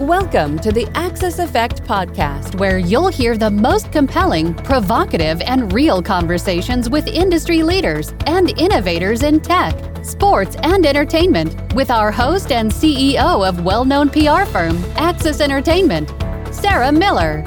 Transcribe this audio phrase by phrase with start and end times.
[0.00, 6.02] Welcome to the Axis Effect podcast, where you'll hear the most compelling, provocative, and real
[6.02, 9.74] conversations with industry leaders and innovators in tech,
[10.04, 16.12] sports, and entertainment with our host and CEO of well known PR firm, Axis Entertainment,
[16.54, 17.40] Sarah Miller.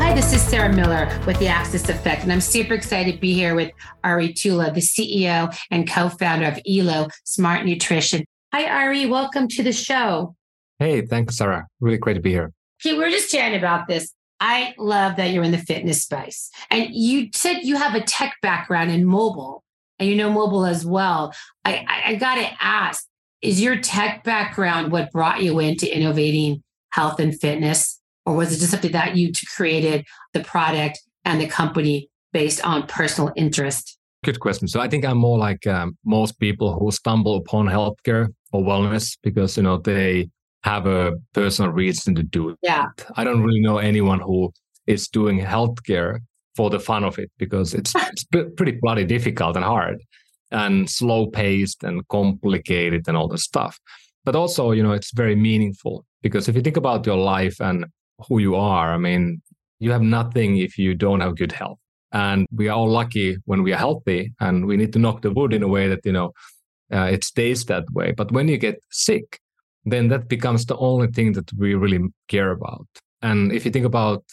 [0.00, 3.34] Hi, this is Sarah Miller with the Axis Effect, and I'm super excited to be
[3.34, 3.72] here with
[4.04, 8.24] Ari Tulla, the CEO and co founder of ELO Smart Nutrition.
[8.52, 9.06] Hi, Ari.
[9.06, 10.34] Welcome to the show.
[10.80, 11.68] Hey, thanks, Sarah.
[11.78, 12.52] Really great to be here.
[12.84, 14.12] Okay, we are just chatting about this.
[14.40, 16.50] I love that you're in the fitness space.
[16.68, 19.62] And you said you have a tech background in mobile
[20.00, 21.32] and you know mobile as well.
[21.64, 23.06] I, I, I got to ask
[23.40, 28.00] is your tech background what brought you into innovating health and fitness?
[28.26, 32.88] Or was it just something that you created the product and the company based on
[32.88, 33.96] personal interest?
[34.22, 34.68] Good question.
[34.68, 39.16] So I think I'm more like um, most people who stumble upon healthcare or wellness
[39.22, 40.28] because you know they
[40.62, 42.58] have a personal reason to do it.
[42.62, 42.86] Yeah.
[43.16, 44.52] I don't really know anyone who
[44.86, 46.18] is doing healthcare
[46.54, 50.02] for the fun of it because it's, it's pretty bloody difficult and hard
[50.50, 53.78] and slow paced and complicated and all the stuff.
[54.24, 57.86] But also, you know, it's very meaningful because if you think about your life and
[58.28, 59.40] who you are, I mean,
[59.78, 61.78] you have nothing if you don't have good health.
[62.12, 65.30] And we are all lucky when we are healthy and we need to knock the
[65.30, 66.32] wood in a way that, you know,
[66.92, 68.12] uh, it stays that way.
[68.12, 69.38] But when you get sick,
[69.84, 72.86] then that becomes the only thing that we really care about.
[73.22, 74.24] And if you think about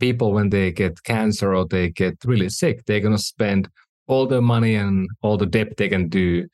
[0.00, 3.68] people when they get cancer or they get really sick, they're going to spend
[4.06, 6.46] all the money and all the debt they can do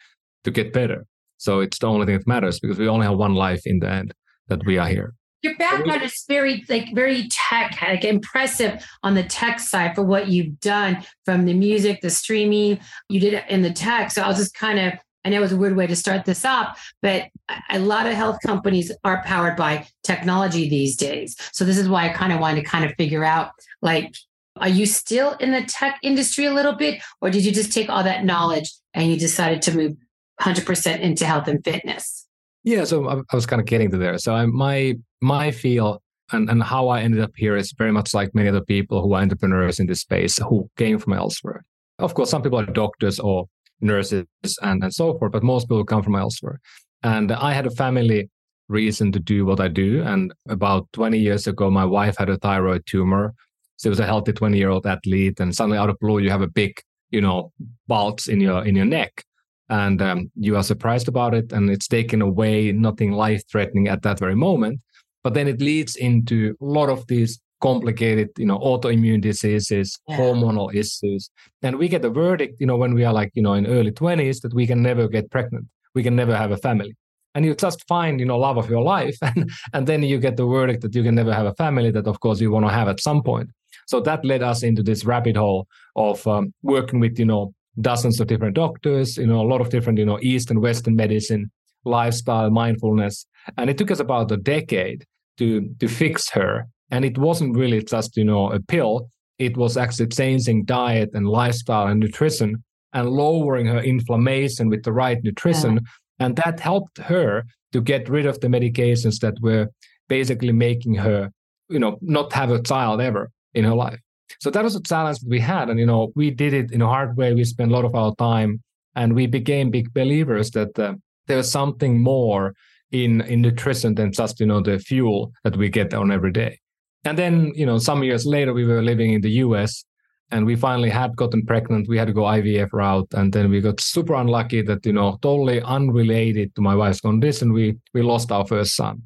[0.45, 1.07] to get better.
[1.37, 3.89] So it's the only thing that matters because we only have one life in the
[3.89, 4.15] end
[4.49, 5.15] that we are here.
[5.43, 10.29] Your background is very like very tech, like impressive on the tech side for what
[10.29, 12.79] you've done from the music, the streaming.
[13.09, 14.13] You did it in the tech.
[14.13, 16.45] So I was just kind of I know it's a weird way to start this
[16.45, 17.29] up, but
[17.71, 21.37] a lot of health companies are powered by technology these days.
[21.53, 23.51] So this is why I kind of wanted to kind of figure out
[23.83, 24.13] like,
[24.57, 27.89] are you still in the tech industry a little bit, or did you just take
[27.89, 29.97] all that knowledge and you decided to move
[30.41, 32.27] 100% into health and fitness?
[32.65, 34.19] Yeah, so I, was kind of getting to there.
[34.19, 36.03] So I, my my feel
[36.33, 39.15] and, and how I ended up here is very much like many other people who
[39.15, 41.65] are entrepreneurs in this space who came from elsewhere.
[41.99, 43.47] Of course, some people are doctors or
[43.81, 44.27] nurses
[44.63, 46.61] and, and so forth, but most people come from elsewhere.
[47.03, 48.31] And I had a family
[48.69, 50.03] reason to do what I do.
[50.03, 53.35] And about 20 years ago, my wife had a thyroid tumor.
[53.81, 55.41] She was a healthy 20 year old athlete.
[55.41, 56.81] And suddenly out of blue, you have a big,
[57.11, 57.53] you know,
[57.87, 59.25] bulge in your, in your neck.
[59.69, 61.53] And um, you are surprised about it.
[61.53, 64.81] And it's taken away, nothing life threatening at that very moment.
[65.23, 70.19] But then it leads into a lot of these complicated, you know, autoimmune diseases, yeah.
[70.19, 71.31] hormonal issues.
[71.63, 73.93] And we get a verdict, you know, when we are like, you know, in early
[73.93, 75.67] 20s that we can never get pregnant.
[75.95, 76.97] We can never have a family.
[77.35, 79.17] And you just find, you know, love of your life.
[79.23, 82.07] And, and then you get the verdict that you can never have a family that,
[82.07, 83.49] of course, you want to have at some point.
[83.87, 85.67] So that led us into this rabbit hole
[85.97, 89.71] of um, working with, you know, dozens of different doctors, you know, a lot of
[89.71, 91.51] different, you know, East and Western medicine,
[91.85, 93.27] lifestyle, mindfulness.
[93.57, 95.07] And it took us about a decade
[95.39, 99.09] to to fix her and it wasn't really just, you know, a pill.
[99.39, 102.63] It was actually changing diet and lifestyle and nutrition
[102.93, 105.75] and lowering her inflammation with the right nutrition.
[106.21, 106.27] Yeah.
[106.27, 109.69] And that helped her to get rid of the medications that were
[110.09, 111.31] basically making her,
[111.71, 113.99] you know, not have a child ever in her life.
[114.41, 115.71] So that was a challenge that we had.
[115.71, 117.33] And, you know, we did it in a hard way.
[117.33, 118.63] We spent a lot of our time
[118.95, 120.95] and we became big believers that uh,
[121.27, 122.53] there was something more
[122.93, 126.59] in, in nutrition than just, you know, the fuel that we get on every day.
[127.05, 129.85] And then, you know, some years later, we were living in the US
[130.31, 131.89] and we finally had gotten pregnant.
[131.89, 133.09] We had to go IVF route.
[133.13, 137.53] And then we got super unlucky that, you know, totally unrelated to my wife's condition,
[137.53, 139.03] we, we lost our first son.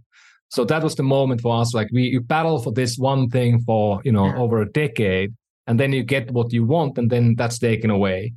[0.49, 1.75] So that was the moment for us.
[1.75, 5.35] Like we you battle for this one thing for, you know, over a decade
[5.67, 8.33] and then you get what you want and then that's taken away.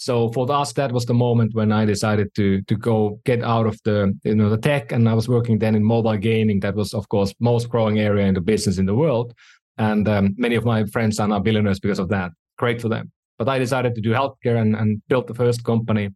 [0.00, 3.66] So for us, that was the moment when I decided to to go get out
[3.66, 6.60] of the you know the tech, and I was working then in mobile gaming.
[6.60, 9.34] That was of course most growing area in the business in the world,
[9.76, 12.30] and um, many of my friends are now billionaires because of that.
[12.56, 13.12] Great for them.
[13.38, 16.08] But I decided to do healthcare and, and built the first company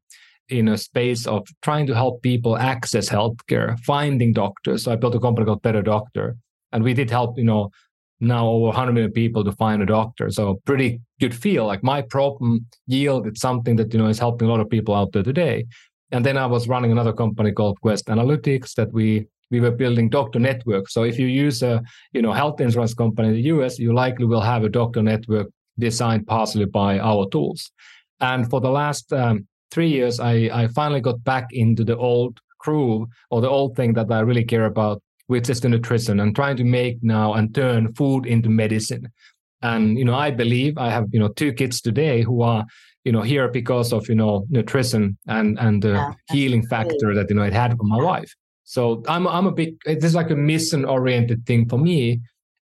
[0.48, 4.84] in a space of trying to help people access healthcare, finding doctors.
[4.84, 6.36] So I built a company called Better Doctor,
[6.72, 7.68] and we did help you know
[8.24, 10.30] now over 100 million people to find a doctor.
[10.30, 11.66] So pretty good feel.
[11.66, 15.12] Like my problem yielded something that you know is helping a lot of people out
[15.12, 15.66] there today.
[16.12, 20.08] And then I was running another company called Quest Analytics that we we were building
[20.08, 20.88] doctor network.
[20.88, 21.82] So if you use a
[22.12, 25.48] you know health insurance company in the US, you likely will have a doctor network
[25.78, 27.70] designed partially by our tools.
[28.20, 32.38] And for the last um, three years, I, I finally got back into the old
[32.58, 36.56] groove or the old thing that I really care about, is the nutrition and trying
[36.56, 39.08] to make now and turn food into medicine.
[39.62, 42.64] And, you know, I believe I have, you know, two kids today who are,
[43.04, 47.30] you know, here because of, you know, nutrition and, and the yeah, healing factor that,
[47.30, 48.30] you know, it had for my wife.
[48.64, 52.20] So I'm, I'm a big, it is like a mission oriented thing for me.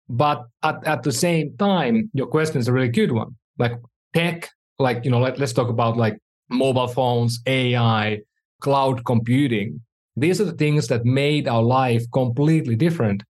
[0.08, 3.36] But at, at the same time, your question is a really good one.
[3.58, 3.74] Like
[4.14, 4.50] tech,
[4.80, 6.18] like, you know, let, let's talk about like
[6.50, 8.22] mobile phones, AI,
[8.62, 9.82] cloud computing.
[10.16, 13.24] These are the things that made our life completely different.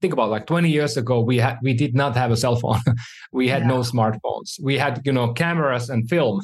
[0.00, 2.80] Think about like 20 years ago we had we did not have a cell phone.
[3.32, 3.68] We had yeah.
[3.68, 4.60] no smartphones.
[4.60, 6.40] We had you know cameras and film.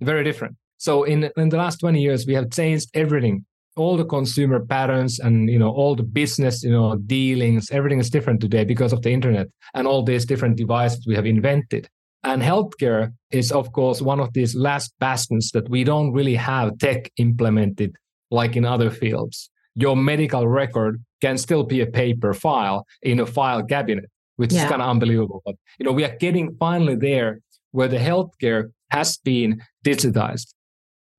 [0.00, 0.56] Very different.
[0.78, 3.44] So in in the last 20 years we have changed everything.
[3.76, 8.10] All the consumer patterns and you know all the business you know dealings everything is
[8.10, 11.88] different today because of the internet and all these different devices we have invented.
[12.22, 16.78] And healthcare is of course one of these last bastions that we don't really have
[16.78, 17.96] tech implemented
[18.30, 23.26] like in other fields your medical record can still be a paper file in a
[23.26, 24.64] file cabinet, which yeah.
[24.64, 25.42] is kind of unbelievable.
[25.44, 27.40] But you know, we are getting finally there
[27.72, 30.48] where the healthcare has been digitized.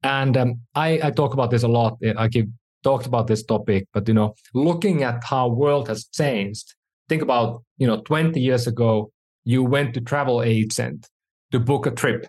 [0.03, 1.97] And um, I, I talk about this a lot.
[2.17, 2.49] I keep
[2.83, 6.75] talked about this topic, but you know, looking at how world has changed.
[7.07, 9.11] Think about you know, 20 years ago,
[9.43, 11.07] you went to travel agent
[11.51, 12.25] to book a trip.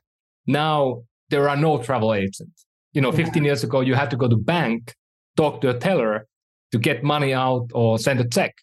[0.46, 2.66] Now there are no travel agents.
[2.92, 4.94] You know, 15 years ago, you had to go to bank,
[5.36, 6.26] talk to a teller,
[6.72, 8.54] to get money out or send a check.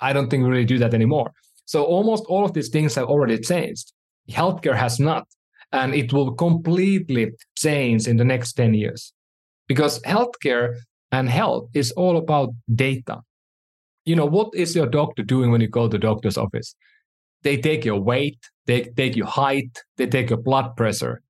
[0.00, 1.32] I don't think we really do that anymore.
[1.64, 3.92] So almost all of these things have already changed.
[4.30, 5.26] Healthcare has not.
[5.72, 9.12] And it will completely change in the next 10 years
[9.68, 10.74] because healthcare
[11.12, 13.20] and health is all about data.
[14.04, 16.74] You know, what is your doctor doing when you go to the doctor's office?
[17.42, 21.22] They take your weight, they take your height, they take your blood pressure.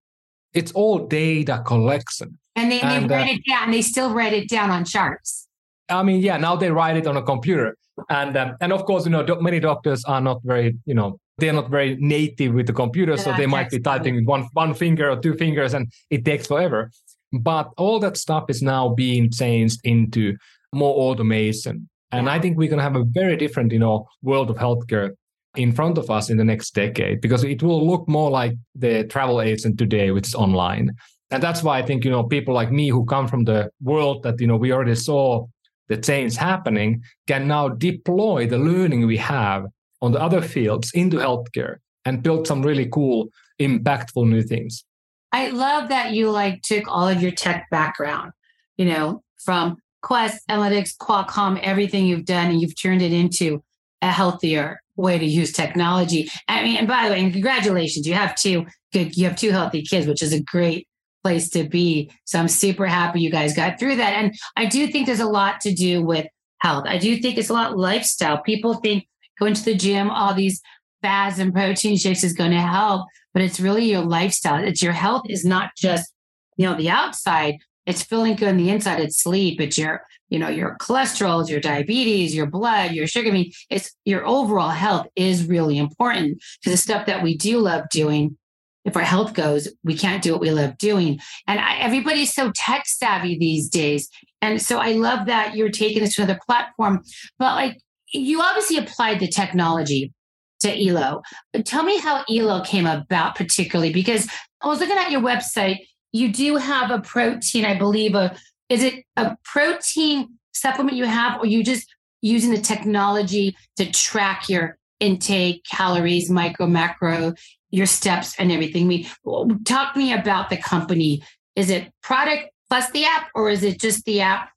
[0.55, 2.38] It's all data collection.
[2.56, 3.70] And they, and, they write uh, it down.
[3.70, 5.49] They still write it down on charts.
[5.88, 7.76] I mean, yeah, now they write it on a computer,
[8.08, 11.19] and um, and of course, you know, do- many doctors are not very, you know,
[11.38, 14.75] they're not very native with the computer, so they might be typing with one one
[14.75, 16.91] finger or two fingers, and it takes forever.
[17.32, 20.37] But all that stuff is now being changed into
[20.73, 24.50] more automation, and I think we're going to have a very different, you know, world
[24.50, 25.11] of healthcare
[25.56, 29.05] in front of us in the next decade because it will look more like the
[29.05, 30.93] travel agent today, which is online.
[31.31, 34.23] And that's why I think, you know, people like me who come from the world
[34.23, 35.47] that, you know, we already saw
[35.88, 39.67] the change happening can now deploy the learning we have
[40.02, 43.29] on the other fields into healthcare and build some really cool,
[43.61, 44.85] impactful new things.
[45.32, 48.32] I love that you like took all of your tech background,
[48.76, 53.62] you know, from Quest, Analytics, Qualcomm, everything you've done, and you've turned it into
[54.02, 56.31] a healthier way to use technology.
[56.49, 59.50] I mean, and by the way, and congratulations, you have two good, you have two
[59.50, 60.87] healthy kids, which is a great
[61.23, 62.11] place to be.
[62.25, 64.14] So I'm super happy you guys got through that.
[64.14, 66.26] And I do think there's a lot to do with
[66.61, 66.85] health.
[66.87, 68.43] I do think it's a lot lifestyle.
[68.43, 69.06] People think
[69.38, 70.61] going to the gym, all these
[71.02, 74.62] fads and protein shakes is going to help, but it's really your lifestyle.
[74.62, 76.12] It's your health is not just,
[76.56, 77.56] you know, the outside.
[77.86, 79.00] It's feeling good on the inside.
[79.00, 79.60] It's sleep.
[79.60, 83.30] It's your, you know, your cholesterol, your diabetes, your blood, your sugar.
[83.30, 87.58] I mean, it's your overall health is really important because the stuff that we do
[87.58, 88.36] love doing
[88.84, 91.20] if our health goes, we can't do what we love doing.
[91.46, 94.08] And I, everybody's so tech savvy these days.
[94.40, 97.02] And so I love that you're taking this to another platform.
[97.38, 97.78] But like
[98.12, 100.12] you obviously applied the technology
[100.60, 101.22] to Elo.
[101.64, 104.28] Tell me how Elo came about, particularly because
[104.62, 105.78] I was looking at your website.
[106.12, 108.14] You do have a protein, I believe.
[108.14, 108.37] A
[108.69, 111.87] is it a protein supplement you have, or you just
[112.23, 117.35] using the technology to track your intake, calories, micro, macro,
[117.71, 118.85] your steps and everything.
[118.85, 121.23] I mean, talk to me about the company.
[121.57, 124.50] Is it product plus the app, or is it just the app?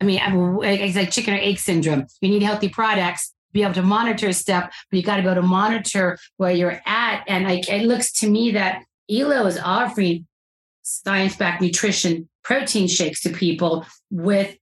[0.00, 0.20] I mean,
[0.62, 2.06] it's like chicken or egg syndrome.
[2.20, 5.42] You need healthy products, be able to monitor step, but you got to able to
[5.42, 7.24] monitor where you're at.
[7.28, 10.26] And like, it looks to me that Elo is offering
[10.84, 14.56] science-backed nutrition protein shakes to people with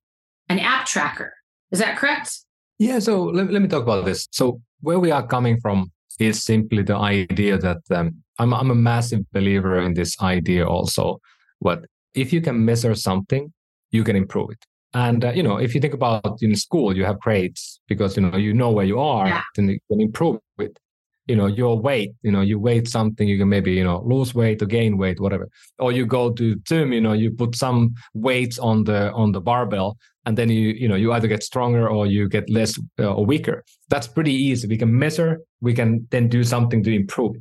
[0.48, 1.34] an app tracker.
[1.70, 2.38] Is that correct?
[2.78, 2.98] Yeah.
[2.98, 4.28] So let, let me talk about this.
[4.30, 8.74] So where we are coming from is simply the idea that um, I'm, I'm a
[8.74, 11.20] massive believer in this idea also.
[11.58, 13.52] What if you can measure something,
[13.90, 14.64] you can improve it.
[14.94, 18.22] And uh, you know, if you think about in school, you have grades because you
[18.22, 19.42] know you know where you are, yeah.
[19.56, 20.78] then you can improve it.
[21.26, 22.14] You know, your weight.
[22.22, 25.20] You know, you weight something, you can maybe you know lose weight or gain weight,
[25.20, 25.48] whatever.
[25.78, 29.40] Or you go to gym, you know, you put some weights on the on the
[29.40, 33.14] barbell, and then you you know you either get stronger or you get less uh,
[33.14, 37.34] or weaker that's pretty easy we can measure we can then do something to improve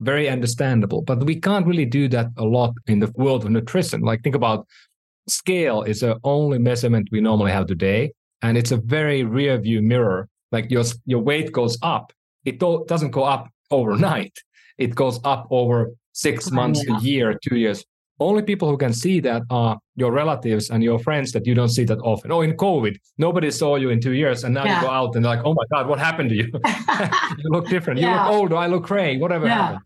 [0.00, 4.02] very understandable but we can't really do that a lot in the world of nutrition
[4.02, 4.66] like think about
[5.28, 8.12] scale is the only measurement we normally have today.
[8.42, 10.28] And it's a very rear view mirror.
[10.52, 12.12] Like your, your weight goes up.
[12.48, 14.36] It doesn't go up overnight.
[14.78, 16.96] It goes up over six oh, months, yeah.
[16.96, 17.84] a year, two years.
[18.20, 21.68] Only people who can see that are your relatives and your friends that you don't
[21.68, 22.32] see that often.
[22.32, 24.80] Oh, in COVID, nobody saw you in two years, and now yeah.
[24.80, 26.48] you go out and they're like, "Oh my God, what happened to you?
[27.38, 28.00] you look different.
[28.00, 28.08] Yeah.
[28.08, 28.56] You look older.
[28.56, 29.18] I look gray.
[29.18, 29.80] Whatever happened."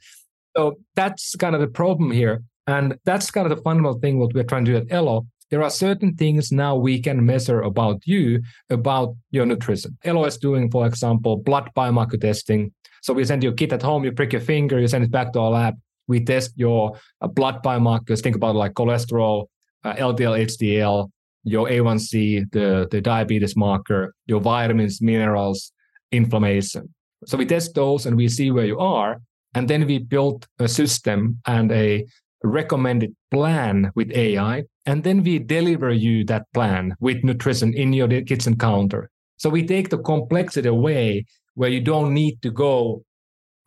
[0.57, 2.43] So that's kind of the problem here.
[2.67, 5.27] And that's kind of the fundamental thing what we're trying to do at Elo.
[5.53, 9.99] There are certain things now we can measure about you, about your nutrition.
[10.03, 12.73] Elo is doing, for example, blood biomarker testing.
[13.03, 15.11] So we send you a kit at home, you prick your finger, you send it
[15.11, 15.75] back to our lab.
[16.09, 18.23] We test your uh, blood biomarkers.
[18.23, 19.49] Think about like cholesterol,
[19.85, 21.11] uh, LDL, HDL,
[21.45, 25.71] your A1C, the, the diabetes marker, your vitamins, minerals,
[26.13, 26.95] inflammation.
[27.27, 29.21] So we test those and we see where you are.
[29.55, 32.07] And then we built a system and a
[32.43, 34.65] recommended plan with AI.
[34.87, 39.11] And then we deliver you that plan with nutrition in your kitchen counter.
[39.37, 43.05] So we take the complexity away where you don't need to go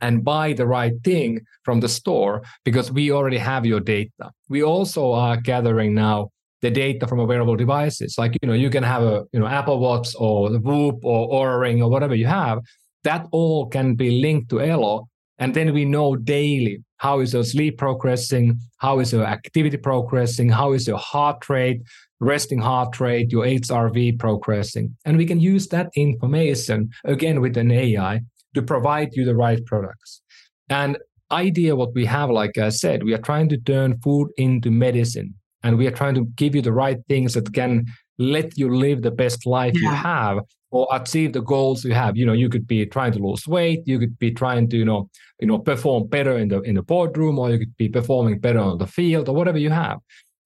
[0.02, 4.32] and buy the right thing from the store because we already have your data.
[4.50, 6.30] We also are gathering now
[6.62, 8.16] the data from wearable devices.
[8.18, 11.30] Like, you know, you can have a, you know, Apple Watch or the Whoop or
[11.30, 12.60] Oura Ring or whatever you have.
[13.04, 17.44] That all can be linked to Elo and then we know daily how is your
[17.44, 21.82] sleep progressing, how is your activity progressing, how is your heart rate,
[22.20, 24.96] resting heart rate, your HRV progressing.
[25.06, 28.22] And we can use that information again with an AI
[28.54, 30.22] to provide you the right products.
[30.70, 30.98] And
[31.32, 35.36] idea what we have, like I said, we are trying to turn food into medicine
[35.64, 37.86] and we are trying to give you the right things that can
[38.18, 39.90] let you live the best life yeah.
[39.90, 40.40] you have
[40.76, 42.18] or achieve the goals you have.
[42.18, 44.84] You know, you could be trying to lose weight, you could be trying to, you
[44.84, 48.40] know, you know, perform better in the in the boardroom, or you could be performing
[48.40, 50.00] better on the field, or whatever you have.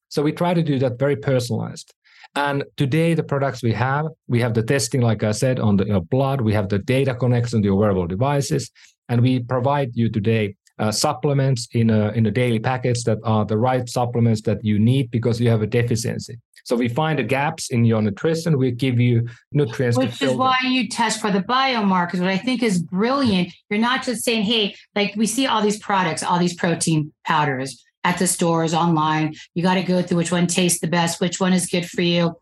[0.10, 1.96] So we try to do that very personalized.
[2.36, 5.86] And today, the products we have, we have the testing, like I said, on the
[5.86, 6.42] you know, blood.
[6.42, 8.70] We have the data connection to your wearable devices,
[9.08, 13.46] and we provide you today uh, supplements in a in a daily package that are
[13.46, 16.40] the right supplements that you need because you have a deficiency.
[16.64, 18.58] So we find the gaps in your nutrition.
[18.58, 19.98] We give you nutrients.
[19.98, 22.20] Which is why you test for the biomarkers.
[22.20, 23.52] What I think is brilliant.
[23.70, 27.84] You're not just saying, "Hey, like we see all these products, all these protein powders
[28.04, 29.36] at the stores online.
[29.56, 32.02] You got to go through which one tastes the best, which one is good for
[32.02, 32.36] you."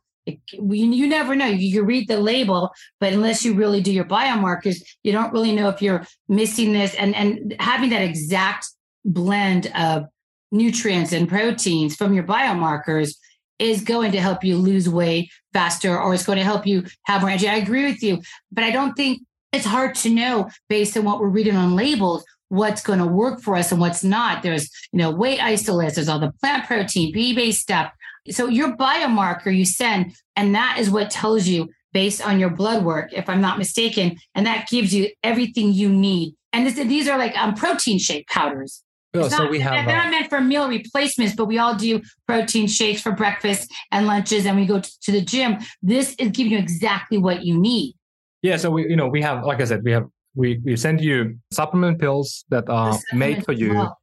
[0.52, 1.46] You never know.
[1.48, 5.70] You read the label, but unless you really do your biomarkers, you don't really know
[5.70, 6.94] if you're missing this.
[6.96, 8.68] And and having that exact
[9.06, 10.06] blend of
[10.52, 13.16] nutrients and proteins from your biomarkers
[13.60, 17.22] is going to help you lose weight faster, or it's going to help you have
[17.22, 17.48] more energy.
[17.48, 19.22] I agree with you, but I don't think
[19.54, 23.42] it's hard to know based on what we're reading on labels what's going to work
[23.42, 24.42] for us and what's not.
[24.42, 27.92] There's, you know, whey isolates, there's all the plant protein, pea-based stuff.
[28.32, 32.84] So your biomarker you send, and that is what tells you based on your blood
[32.84, 36.36] work, if I'm not mistaken, and that gives you everything you need.
[36.54, 38.84] And this, these are like um, protein shake powders.
[39.14, 39.86] Oh, so not, we have.
[39.86, 44.06] They're not meant for meal replacements, but we all do protein shakes for breakfast and
[44.06, 45.58] lunches, and we go to, to the gym.
[45.82, 47.96] This is giving you exactly what you need.
[48.42, 48.58] Yeah.
[48.58, 50.06] So we, you know, we have, like I said, we have
[50.36, 53.98] we we send you supplement pills that are made for you well.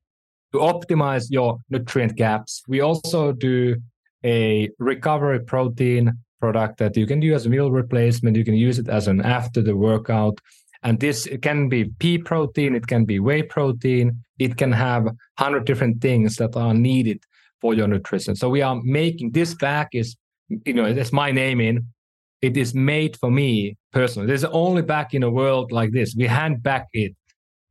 [0.52, 2.62] to optimize your nutrient gaps.
[2.66, 3.76] We also do
[4.24, 8.36] a recovery protein product that you can use as a meal replacement.
[8.36, 10.38] You can use it as an after the workout.
[10.82, 15.64] And this can be pea protein, it can be whey protein, it can have 100
[15.64, 17.22] different things that are needed
[17.60, 18.36] for your nutrition.
[18.36, 20.16] So we are making this bag is,
[20.66, 21.86] you know, it's my name in.
[22.42, 24.26] It is made for me personally.
[24.26, 26.14] There's the only bag in the world like this.
[26.14, 27.14] We hand back it.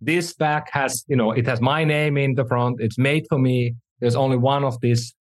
[0.01, 2.81] This bag has, you know, it has my name in the front.
[2.81, 3.75] It's made for me.
[4.00, 5.13] There's only one of this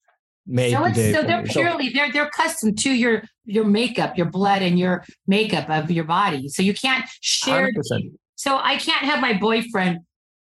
[0.46, 1.12] made so, today.
[1.12, 5.04] So they're purely so, they're they're custom to your your makeup, your blood, and your
[5.26, 6.48] makeup of your body.
[6.48, 7.72] So you can't share.
[7.72, 8.12] 100%.
[8.36, 10.00] So I can't have my boyfriend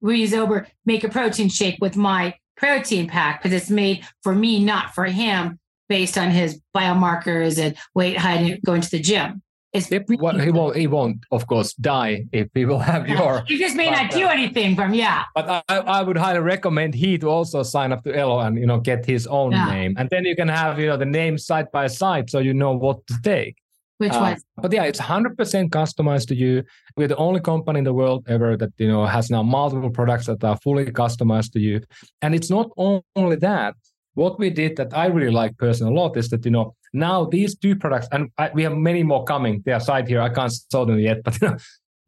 [0.01, 4.63] Ruiz over make a protein shake with my protein pack because it's made for me,
[4.63, 5.59] not for him,
[5.89, 9.43] based on his biomarkers and weight, height, going to the gym.
[9.75, 9.88] If,
[10.21, 10.76] well, he won't.
[10.76, 13.43] He won't, of course, die if he will have your.
[13.47, 15.25] He just may but, not do anything from yeah.
[15.35, 18.67] But I, I would highly recommend he to also sign up to Elo and you
[18.67, 19.64] know get his own yeah.
[19.64, 22.52] name, and then you can have you know the names side by side, so you
[22.52, 23.57] know what to take.
[23.97, 24.37] Which uh, one?
[24.59, 26.64] But yeah, it's hundred percent customized to you.
[26.99, 30.26] We're the only company in the world ever that you know has now multiple products
[30.26, 31.81] that are fully customized to you,
[32.21, 33.75] and it's not only that.
[34.14, 37.25] What we did that I really like personally a lot is that you know now
[37.25, 39.63] these two products, and I, we have many more coming.
[39.65, 40.21] They are side here.
[40.21, 41.39] I can't show them yet, but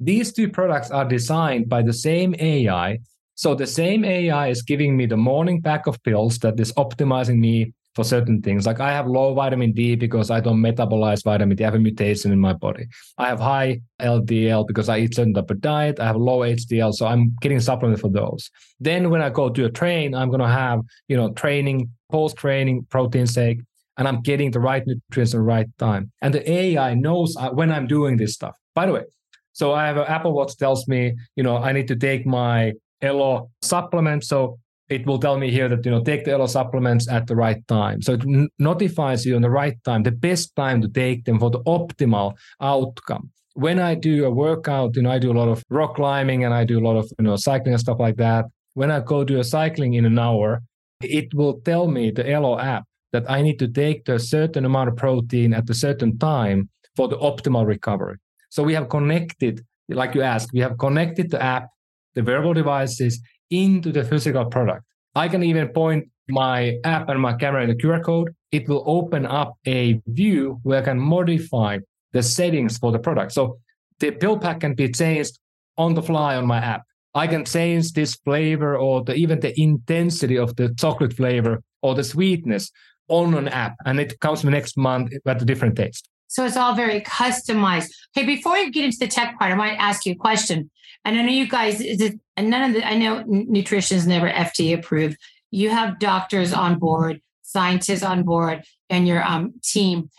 [0.00, 2.99] these two products are designed by the same AI.
[3.37, 7.38] So the same AI is giving me the morning pack of pills that is optimizing
[7.38, 8.67] me for certain things.
[8.67, 11.64] Like I have low vitamin D because I don't metabolize vitamin D.
[11.64, 12.87] I have a mutation in my body.
[13.19, 16.00] I have high LDL because I eat certain type of diet.
[16.00, 18.50] I have low HDL, so I'm getting supplements for those.
[18.81, 22.87] Then when I go to a train, I'm gonna have you know training, post training,
[22.91, 23.61] protein shake,
[23.97, 26.11] and I'm getting the right nutrients at the right time.
[26.23, 28.57] And the AI knows uh, when I'm doing this stuff.
[28.75, 29.05] By the way,
[29.53, 32.73] so I have an Apple Watch tells me, you know, I need to take my
[33.01, 34.25] Elo supplement.
[34.25, 34.59] So
[34.89, 37.67] it will tell me here that you know take the Elo supplements at the right
[37.69, 38.03] time.
[38.03, 41.51] So it notifies you on the right time, the best time to take them for
[41.51, 43.31] the optimal outcome.
[43.55, 46.53] When I do a workout, you know, I do a lot of rock climbing and
[46.53, 48.47] I do a lot of you know cycling and stuff like that.
[48.75, 50.63] When I go do a cycling in an hour,
[51.01, 54.64] it will tell me the Elo app that I need to take to a certain
[54.64, 58.16] amount of protein at a certain time for the optimal recovery.
[58.50, 61.68] So we have connected, like you asked, we have connected the app,
[62.16, 64.83] the wearable devices into the physical product.
[65.14, 68.35] I can even point my app and my camera in the QR code.
[68.50, 71.78] It will open up a view where I can modify
[72.12, 73.30] the settings for the product.
[73.30, 73.59] So
[74.00, 75.38] the pill pack can be changed
[75.78, 76.83] on the fly on my app.
[77.14, 81.94] I can change this flavor or the, even the intensity of the chocolate flavor or
[81.94, 82.73] the sweetness
[83.08, 86.08] on an app, and it comes the next month at a different taste.
[86.28, 87.90] So it's all very customized.
[88.16, 90.70] Okay, before you get into the tech part, I might ask you a question.
[91.04, 94.06] And I know you guys, is it, and none of the, I know nutrition is
[94.06, 95.16] never FDA approved.
[95.50, 100.11] You have doctors on board, scientists on board, and your um, team.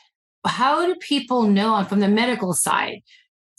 [0.45, 3.01] How do people know from the medical side?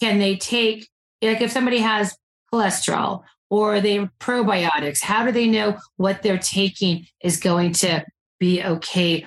[0.00, 0.88] Can they take,
[1.21, 2.16] like if somebody has
[2.52, 8.04] cholesterol or they probiotics, how do they know what they're taking is going to
[8.38, 9.26] be okay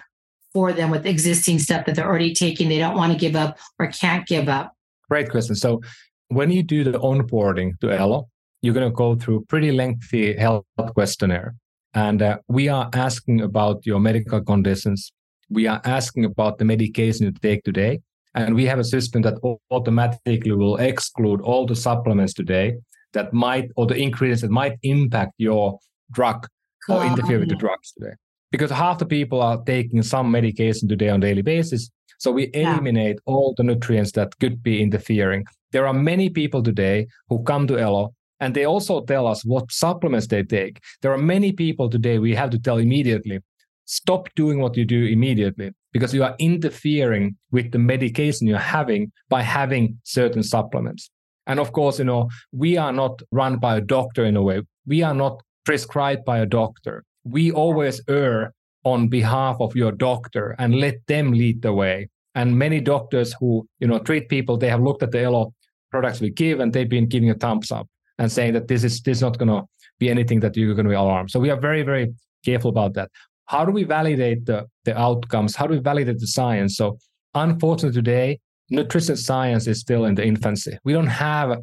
[0.53, 3.57] for them with existing stuff that they're already taking, they don't want to give up
[3.77, 4.73] or can't give up?
[5.09, 5.55] Great question.
[5.55, 5.81] So
[6.29, 8.29] when you do the onboarding to Elo,
[8.61, 11.55] you're going to go through pretty lengthy health questionnaire.
[11.93, 15.11] And uh, we are asking about your medical conditions.
[15.49, 17.99] We are asking about the medication you take today.
[18.35, 19.35] And we have a system that
[19.71, 22.75] automatically will exclude all the supplements today
[23.13, 25.79] that might, or the ingredients that might impact your
[26.11, 26.45] drug
[26.87, 28.13] or interfere with the drugs today.
[28.51, 31.89] Because half the people are taking some medication today on daily basis.
[32.17, 33.33] So we eliminate yeah.
[33.33, 35.45] all the nutrients that could be interfering.
[35.71, 39.71] There are many people today who come to Elo and they also tell us what
[39.71, 40.79] supplements they take.
[41.01, 43.39] There are many people today we have to tell immediately
[43.85, 49.11] stop doing what you do immediately because you are interfering with the medication you're having
[49.29, 51.09] by having certain supplements.
[51.47, 54.61] And of course, you know, we are not run by a doctor in a way.
[54.85, 57.03] We are not prescribed by a doctor.
[57.29, 62.09] We always err on behalf of your doctor and let them lead the way.
[62.35, 65.53] And many doctors who, you know, treat people, they have looked at the Elo
[65.91, 67.87] products we give and they've been giving a thumbs up
[68.17, 69.63] and saying that this is this is not going to
[69.99, 71.31] be anything that you're going to be alarmed.
[71.31, 72.13] So we are very very
[72.45, 73.09] careful about that.
[73.47, 75.55] How do we validate the the outcomes?
[75.55, 76.77] How do we validate the science?
[76.77, 76.97] So
[77.33, 78.39] unfortunately today,
[78.69, 80.77] nutrition science is still in the infancy.
[80.83, 81.57] We don't have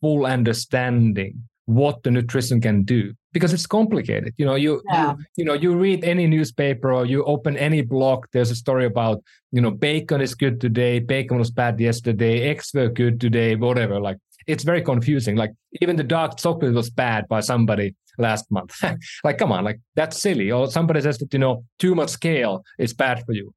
[0.00, 4.32] full understanding what the nutrition can do because it's complicated.
[4.38, 5.12] You know, you, yeah.
[5.12, 8.24] you you know you read any newspaper or you open any blog.
[8.32, 12.70] There's a story about you know bacon is good today, bacon was bad yesterday, eggs
[12.72, 14.00] were good today, whatever.
[14.00, 14.16] Like
[14.46, 15.36] it's very confusing.
[15.36, 18.74] Like even the dark chocolate was bad by somebody last month.
[19.24, 20.50] like, come on, like that's silly.
[20.50, 23.52] Or somebody says that you know too much kale is bad for you.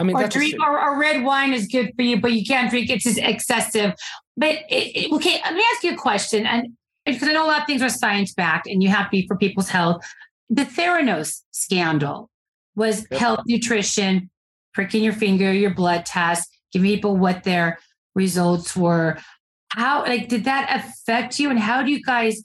[0.00, 2.70] I mean, or drink or, or, red wine is good for you, but you can't
[2.70, 3.92] drink it's just excessive.
[4.38, 6.68] But it, it, okay, let me ask you a question, and
[7.04, 9.26] because I know a lot of things are science backed, and you have to be
[9.26, 10.04] for people's health.
[10.50, 12.30] The Theranos scandal
[12.76, 13.20] was yep.
[13.20, 14.30] health, nutrition,
[14.74, 17.78] pricking your finger, your blood test, giving people what their
[18.14, 19.18] results were
[19.74, 22.42] how like did that affect you and how do you guys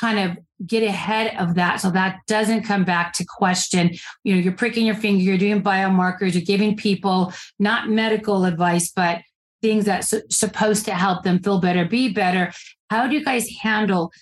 [0.00, 3.90] kind of get ahead of that so that doesn't come back to question
[4.24, 8.90] you know you're pricking your finger you're doing biomarkers you're giving people not medical advice
[8.90, 9.20] but
[9.62, 12.52] things that's supposed to help them feel better be better
[12.90, 14.12] how do you guys handle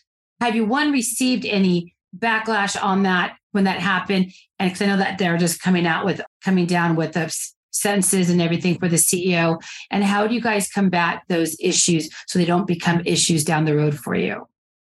[0.40, 4.96] have you one received any backlash on that when that happened and because i know
[4.96, 7.28] that they're just coming out with coming down with the
[7.74, 9.60] sentences and everything for the CEO?
[9.90, 13.76] And how do you guys combat those issues so they don't become issues down the
[13.76, 14.46] road for you?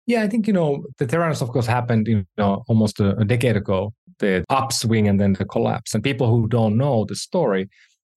[0.07, 3.25] Yeah, I think, you know, the Theranos, of course, happened, you know, almost a, a
[3.25, 5.95] decade ago, the upswing and then the collapse.
[5.95, 7.71] And people who don't know the story,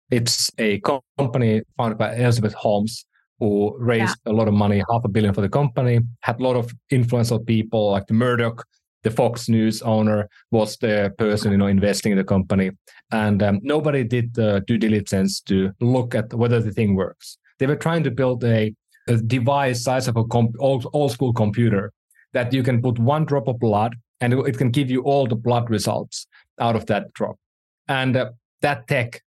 [0.09, 0.81] it's a
[1.17, 3.05] company founded by Elizabeth Holmes,
[3.39, 4.31] who raised yeah.
[4.31, 7.39] a lot of money, half a billion for the company, had a lot of influential
[7.39, 8.65] people like the Murdoch,
[9.03, 12.71] the Fox News owner was the person, you know, investing in the company
[13.11, 17.37] and um, nobody did the due diligence to look at whether the thing works.
[17.59, 18.73] They were trying to build a,
[19.07, 21.93] a device size of a comp- old, old school computer
[22.33, 25.35] that you can put one drop of blood and it can give you all the
[25.35, 26.27] blood results
[26.59, 27.37] out of that drop.
[27.87, 29.21] And uh, that tech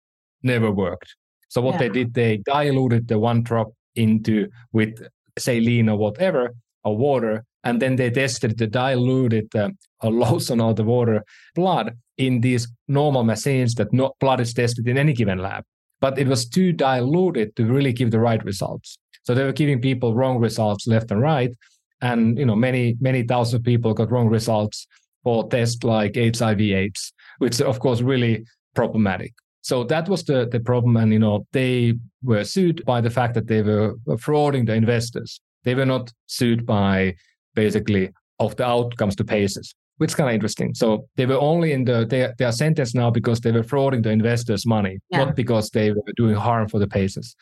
[0.47, 1.15] never worked.
[1.49, 1.79] So what yeah.
[1.79, 5.07] they did, they diluted the one drop into with
[5.39, 6.55] saline or whatever
[6.85, 9.71] or water, and then they tested the diluted uh,
[10.03, 14.97] Lawson or the water blood in these normal machines that no blood is tested in
[14.97, 15.65] any given lab.
[16.01, 18.99] But it was too diluted to really give the right results.
[19.25, 21.53] So they were giving people wrong results left and right,
[22.01, 24.87] and you know many many thousands of people got wrong results
[25.25, 29.33] for tests like HIV/AIDS, which of course really problematic.
[29.67, 30.97] So that was the, the problem.
[30.97, 35.41] And, you know, they were sued by the fact that they were frauding the investors.
[35.65, 37.17] They were not sued by
[37.57, 40.73] basically of the outcomes to patients, which is kind of interesting.
[40.75, 44.05] So they were only in the, they, they are sentenced now because they were frauding
[44.05, 45.25] the investors' money, yeah.
[45.25, 47.35] not because they were doing harm for the patients.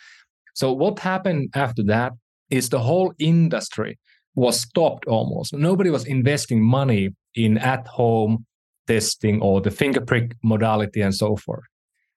[0.55, 2.13] So what happened after that
[2.49, 3.99] is the whole industry
[4.35, 5.53] was stopped almost.
[5.53, 8.47] Nobody was investing money in at home
[8.87, 11.65] testing or the finger prick modality and so forth.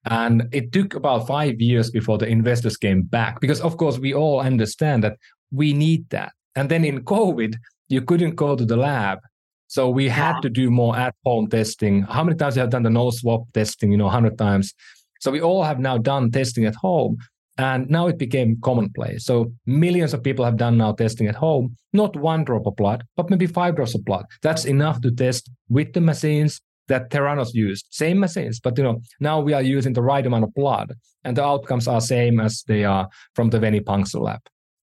[0.09, 4.13] And it took about five years before the investors came back because, of course, we
[4.13, 5.17] all understand that
[5.51, 6.33] we need that.
[6.55, 7.55] And then in COVID,
[7.89, 9.19] you couldn't go to the lab.
[9.67, 10.41] So we had yeah.
[10.41, 12.03] to do more at home testing.
[12.03, 13.91] How many times you have done the nose swab testing?
[13.91, 14.73] You know, 100 times.
[15.19, 17.17] So we all have now done testing at home.
[17.57, 19.25] And now it became commonplace.
[19.25, 23.03] So millions of people have done now testing at home, not one drop of blood,
[23.15, 24.25] but maybe five drops of blood.
[24.43, 27.87] That's enough to test with the machines that Theranos used.
[27.89, 31.35] Same machines, but you know, now we are using the right amount of blood and
[31.35, 34.39] the outcomes are same as they are from the venipuncture lab.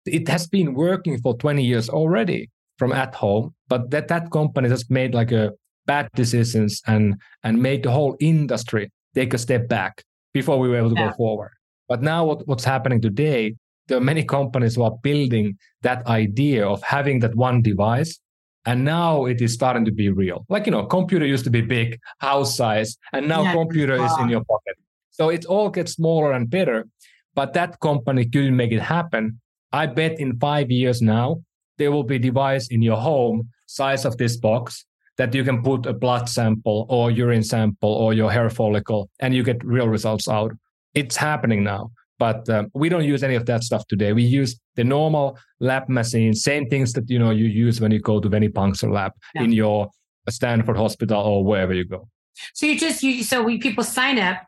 [0.07, 4.69] It has been working for 20 years already from at home, but that, that company
[4.69, 5.53] has made like a
[5.87, 10.77] bad decisions and and made the whole industry take a step back before we were
[10.77, 11.11] able to yeah.
[11.11, 11.53] go forward.
[11.89, 13.55] But now what, what's happening today,
[13.87, 18.19] there are many companies who are building that idea of having that one device
[18.67, 20.45] and now it is starting to be real.
[20.49, 23.53] Like you know computer used to be big house size and now yeah.
[23.53, 24.77] computer is in your pocket.
[25.11, 26.87] So it all gets smaller and better
[27.35, 29.41] but that company couldn't make it happen.
[29.73, 31.43] I bet in five years now
[31.79, 34.85] there will be device in your home size of this box
[35.17, 39.35] that you can put a blood sample or urine sample or your hair follicle and
[39.35, 40.53] you get real results out.
[40.95, 41.91] It's happening now
[42.25, 44.15] but um, we don't use any of that stuff today.
[44.15, 48.01] We use the normal lab machines, same things that you know you use when you
[48.01, 49.43] go to venipuncture lab yeah.
[49.43, 49.91] in your
[50.31, 52.09] Stanford hospital or wherever you go.
[52.55, 54.39] So you just you so we people sign up,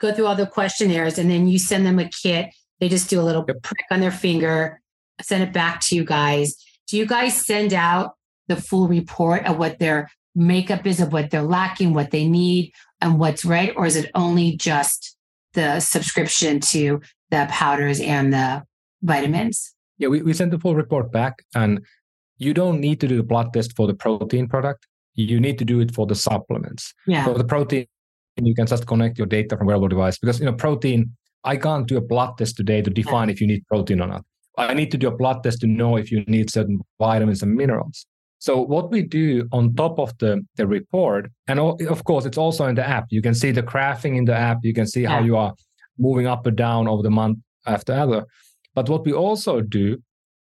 [0.00, 2.50] go through all the questionnaires, and then you send them a kit.
[2.78, 3.60] They just do a little yep.
[3.62, 4.80] prick on their finger,
[5.20, 6.54] send it back to you guys.
[6.86, 8.14] Do you guys send out
[8.46, 12.72] the full report of what their makeup is, of what they're lacking, what they need,
[13.00, 15.14] and what's right, or is it only just
[15.54, 17.00] the subscription to
[17.34, 18.62] the powders and the
[19.02, 19.74] vitamins?
[19.98, 21.80] Yeah, we, we sent the full report back, and
[22.38, 24.86] you don't need to do the blood test for the protein product.
[25.14, 26.92] You need to do it for the supplements.
[27.06, 27.24] Yeah.
[27.24, 27.86] For the protein,
[28.36, 31.16] you can just connect your data from wearable device because you know protein.
[31.46, 33.34] I can't do a blood test today to define yeah.
[33.34, 34.24] if you need protein or not.
[34.56, 37.54] I need to do a blood test to know if you need certain vitamins and
[37.54, 38.06] minerals.
[38.38, 42.66] So what we do on top of the, the report, and of course it's also
[42.66, 43.06] in the app.
[43.10, 44.58] You can see the graphing in the app.
[44.62, 45.10] You can see yeah.
[45.10, 45.52] how you are
[45.98, 48.24] moving up or down over the month after other.
[48.74, 49.98] But what we also do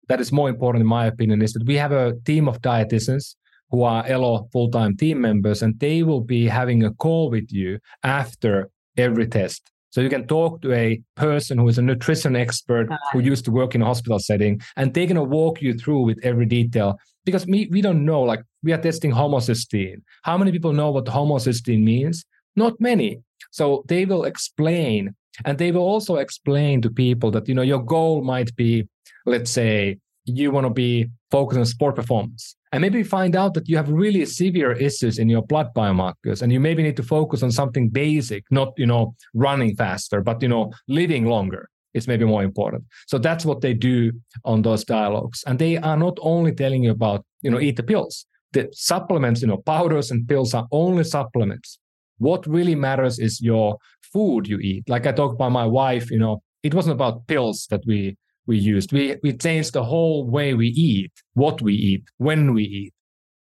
[0.08, 3.34] that is more important in my opinion is that we have a team of dietitians
[3.70, 7.78] who are Elo full-time team members and they will be having a call with you
[8.02, 9.70] after every test.
[9.90, 12.96] So you can talk to a person who is a nutrition expert ah.
[13.12, 16.02] who used to work in a hospital setting and they're going to walk you through
[16.02, 20.02] with every detail because we, we don't know like we are testing homocysteine.
[20.22, 22.24] How many people know what homocysteine means?
[22.56, 23.20] Not many.
[23.52, 27.82] So they will explain and they will also explain to people that, you know, your
[27.82, 28.88] goal might be,
[29.24, 32.56] let's say, you want to be focused on sport performance.
[32.72, 36.50] And maybe find out that you have really severe issues in your blood biomarkers and
[36.52, 40.48] you maybe need to focus on something basic, not, you know, running faster, but, you
[40.48, 42.84] know, living longer is maybe more important.
[43.06, 44.12] So that's what they do
[44.44, 45.44] on those dialogues.
[45.46, 48.26] And they are not only telling you about, you know, eat the pills.
[48.52, 51.78] The supplements, you know, powders and pills are only supplements.
[52.22, 53.78] What really matters is your
[54.12, 54.88] food you eat.
[54.88, 58.56] Like I talked about my wife, you know, it wasn't about pills that we we
[58.58, 58.92] used.
[58.92, 62.94] We we changed the whole way we eat, what we eat, when we eat.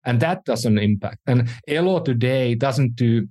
[0.04, 1.20] And that doesn't impact.
[1.28, 3.28] And Elo today doesn't do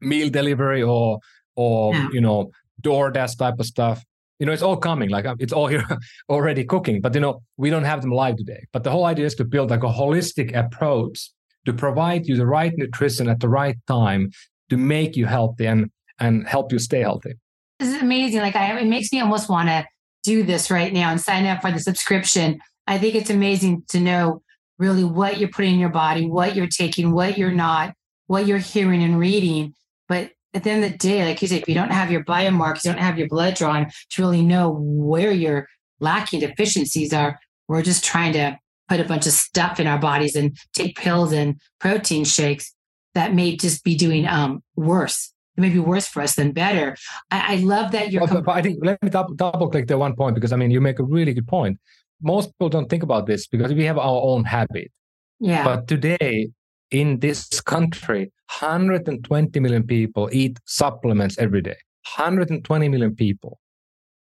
[0.00, 1.18] meal delivery or
[1.56, 2.08] or yeah.
[2.12, 2.50] you know
[2.82, 4.04] DoorDash type of stuff.
[4.38, 5.08] You know, it's all coming.
[5.08, 5.86] Like uh, it's all here
[6.28, 7.00] already cooking.
[7.00, 8.66] But you know, we don't have them live today.
[8.72, 11.30] But the whole idea is to build like a holistic approach
[11.64, 14.30] to provide you the right nutrition at the right time
[14.70, 15.66] to make you healthy.
[15.66, 17.34] And and help you stay healthy.
[17.78, 18.40] This is amazing.
[18.40, 19.86] Like I, it makes me almost want to
[20.22, 22.58] do this right now and sign up for the subscription.
[22.86, 24.42] I think it's amazing to know
[24.78, 27.94] really what you're putting in your body, what you're taking, what you're not,
[28.26, 29.74] what you're hearing and reading.
[30.08, 32.24] But at the end of the day, like you say, if you don't have your
[32.24, 35.66] biomarkers, you don't have your blood drawn to really know where your
[36.00, 40.36] lacking deficiencies are, we're just trying to put a bunch of stuff in our bodies
[40.36, 42.74] and take pills and protein shakes
[43.14, 45.32] that may just be doing um, worse.
[45.56, 46.96] It may be worse for us than better.
[47.30, 48.26] I, I love that you're.
[48.26, 50.70] Well, but I think let me double, double click the one point because I mean
[50.70, 51.78] you make a really good point.
[52.22, 54.90] Most people don't think about this because we have our own habit.
[55.38, 55.64] Yeah.
[55.64, 56.50] But today
[56.90, 61.76] in this country, 120 million people eat supplements every day.
[62.16, 63.58] 120 million people.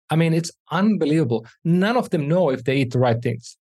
[0.09, 1.45] I mean, it's unbelievable.
[1.63, 3.57] None of them know if they eat the right things.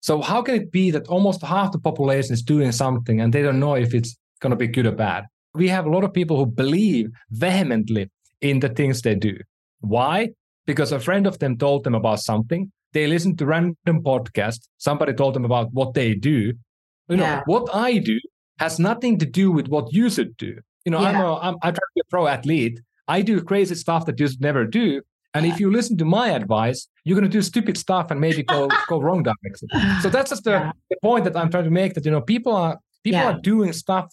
[0.00, 3.42] So how can it be that almost half the population is doing something and they
[3.42, 5.24] don't know if it's going to be good or bad?
[5.54, 9.36] We have a lot of people who believe vehemently in the things they do.
[9.80, 10.30] Why?
[10.66, 12.70] Because a friend of them told them about something.
[12.92, 14.60] They listened to random podcast.
[14.78, 16.52] Somebody told them about what they do.
[17.08, 17.42] You know, yeah.
[17.46, 18.18] what I do
[18.58, 20.58] has nothing to do with what you should do.
[20.84, 21.08] You know, yeah.
[21.08, 22.80] I'm a, I'm, I'm trying to be a pro athlete.
[23.08, 25.02] I do crazy stuff that you should never do.
[25.34, 28.42] And if you listen to my advice, you're going to do stupid stuff and maybe
[28.42, 29.68] go go wrong direction.
[30.00, 30.72] So that's just the, yeah.
[30.88, 31.92] the, point that I'm trying to make.
[31.92, 33.32] That you know, people are people yeah.
[33.32, 34.06] are doing stuff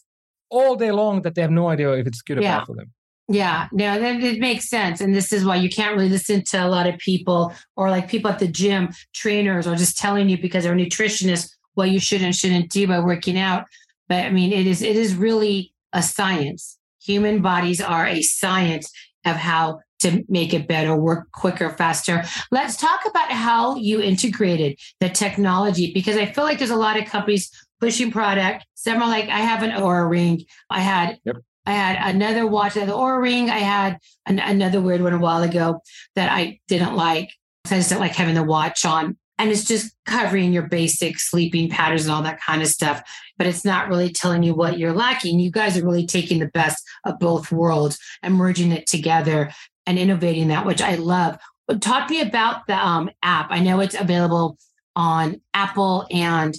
[0.49, 2.59] all day long that they have no idea if it's good or yeah.
[2.59, 2.91] bad for them.
[3.29, 6.65] Yeah, no, that it makes sense, and this is why you can't really listen to
[6.65, 10.37] a lot of people or like people at the gym, trainers, or just telling you
[10.37, 13.65] because they're nutritionists what you should and shouldn't do by working out.
[14.09, 16.77] But I mean, it is it is really a science.
[17.01, 18.91] Human bodies are a science
[19.25, 22.23] of how to make it better, work quicker, faster.
[22.51, 26.99] Let's talk about how you integrated the technology because I feel like there's a lot
[26.99, 27.49] of companies
[27.83, 28.65] pushing product.
[28.75, 30.45] Some are like, I have an Oura ring.
[30.69, 31.37] I had yep.
[31.65, 33.49] I had another watch, the Oura ring.
[33.49, 35.81] I had an, another weird one a while ago
[36.15, 37.31] that I didn't like.
[37.65, 41.69] I just didn't like having the watch on and it's just covering your basic sleeping
[41.69, 43.01] patterns and all that kind of stuff
[43.37, 46.47] but it's not really telling you what you're lacking you guys are really taking the
[46.47, 49.51] best of both worlds and merging it together
[49.85, 53.59] and innovating that which i love but talk to me about the um, app i
[53.59, 54.57] know it's available
[54.95, 56.55] on apple and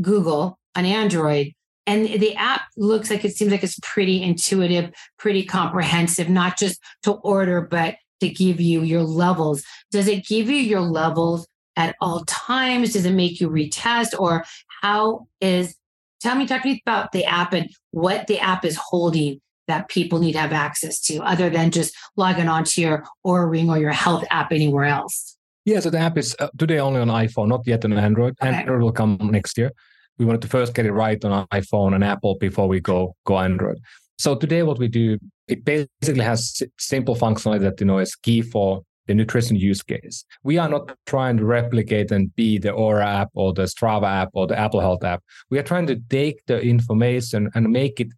[0.00, 1.52] google on android
[1.86, 6.80] and the app looks like it seems like it's pretty intuitive pretty comprehensive not just
[7.02, 11.96] to order but to give you your levels does it give you your levels at
[12.00, 12.92] all times?
[12.92, 14.44] Does it make you retest or
[14.82, 15.76] how is,
[16.20, 19.88] tell me, talk to me about the app and what the app is holding that
[19.88, 23.78] people need to have access to other than just logging onto your Oura Ring or
[23.78, 25.36] your health app anywhere else?
[25.64, 28.36] Yeah, so the app is uh, today only on iPhone, not yet on Android.
[28.42, 28.54] Okay.
[28.54, 29.72] Android will come next year.
[30.18, 33.38] We wanted to first get it right on iPhone and Apple before we go go
[33.38, 33.80] Android.
[34.18, 38.42] So today, what we do, it basically has simple functionality that you know is key
[38.42, 40.24] for the nutrition use case.
[40.42, 44.30] We are not trying to replicate and be the Oura app or the Strava app
[44.32, 45.22] or the Apple Health app.
[45.50, 48.08] We are trying to take the information and make it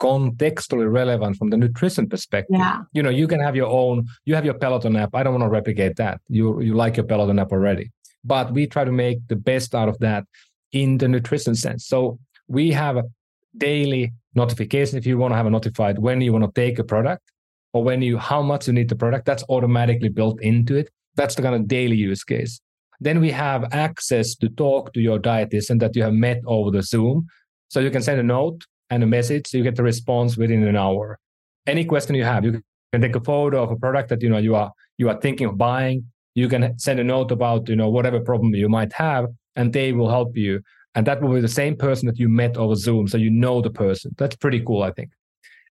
[0.00, 2.56] contextually relevant from the nutrition perspective.
[2.58, 2.82] Yeah.
[2.92, 5.14] You know, you can have your own, you have your Peloton app.
[5.14, 6.20] I don't want to replicate that.
[6.28, 7.90] You you like your Peloton app already.
[8.24, 10.24] But we try to make the best out of that
[10.72, 11.86] in the nutrition sense.
[11.86, 12.98] So we have
[13.56, 16.84] daily notification if you want to have a notified when you want to take a
[16.84, 17.22] product
[17.72, 20.88] or when you how much you need the product that's automatically built into it.
[21.16, 22.60] That's the kind of daily use case.
[23.00, 26.82] Then we have access to talk to your dietitian that you have met over the
[26.82, 27.26] zoom.
[27.68, 30.66] So you can send a note and a message so you get the response within
[30.66, 31.18] an hour.
[31.66, 34.38] Any question you have you can take a photo of a product that you know
[34.38, 36.04] you are you are thinking of buying.
[36.34, 39.92] You can send a note about you know whatever problem you might have and they
[39.92, 40.60] will help you
[40.94, 43.60] and that will be the same person that you met over zoom so you know
[43.60, 45.10] the person that's pretty cool i think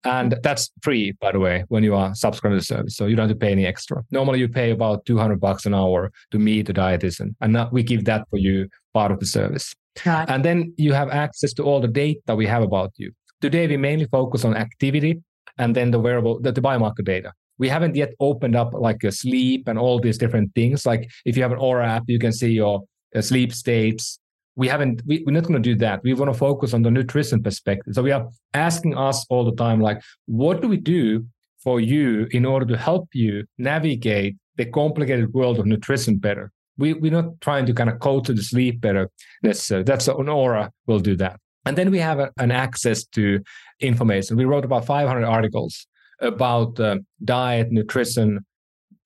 [0.04, 2.96] and that's free, by the way, when you are subscribed to the service.
[2.96, 4.02] So you don't have to pay any extra.
[4.10, 7.34] Normally you pay about 200 bucks an hour to meet the dietitian.
[7.40, 9.74] And we give that for you part of the service.
[10.04, 10.28] Right.
[10.28, 13.12] And then you have access to all the data we have about you.
[13.40, 15.22] Today, we mainly focus on activity
[15.58, 17.32] and then the wearable, the, the biomarker data.
[17.56, 20.84] We haven't yet opened up like a sleep and all these different things.
[20.84, 22.82] Like if you have an Oura app, you can see your
[23.22, 24.18] sleep states,
[24.56, 26.02] we haven't we, we're not going to do that.
[26.02, 27.94] We want to focus on the nutrition perspective.
[27.94, 31.26] So we are asking us all the time like what do we do
[31.62, 36.52] for you in order to help you navigate the complicated world of nutrition better?
[36.76, 39.08] We, we're not trying to kind of coach to the sleep better
[39.42, 39.84] necessarily.
[39.84, 41.38] That's an Oura will do that.
[41.66, 43.40] And then we have a, an access to
[43.80, 44.36] information.
[44.36, 45.86] We wrote about 500 articles
[46.20, 48.44] about uh, diet nutrition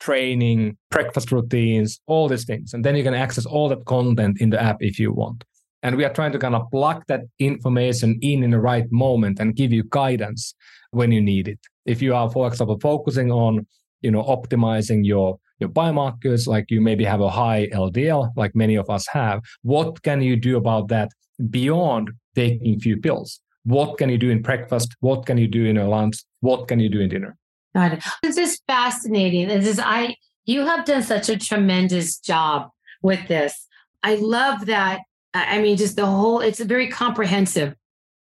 [0.01, 2.75] training, breakfast routines, all these things.
[2.75, 5.45] And then you can access all that content in the app if you want.
[5.83, 9.39] And we are trying to kind of plug that information in in the right moment
[9.39, 10.55] and give you guidance
[10.91, 11.61] when you need it.
[11.87, 13.67] If you are, for example, focusing on,
[14.01, 18.77] you know, optimizing your your biomarkers, like you maybe have a high LDL, like many
[18.77, 21.11] of us have, what can you do about that
[21.51, 23.41] beyond taking a few pills?
[23.69, 24.97] what can you do in breakfast?
[25.01, 26.25] What can you do in a lunch?
[26.41, 27.37] What can you do in dinner?
[27.79, 28.05] Got it.
[28.25, 29.47] This is fascinating.
[29.47, 32.71] This is I you have done such a tremendous job
[33.03, 33.69] with this.
[34.03, 35.03] I love that.
[35.33, 37.75] I mean, just the whole, it's a very comprehensive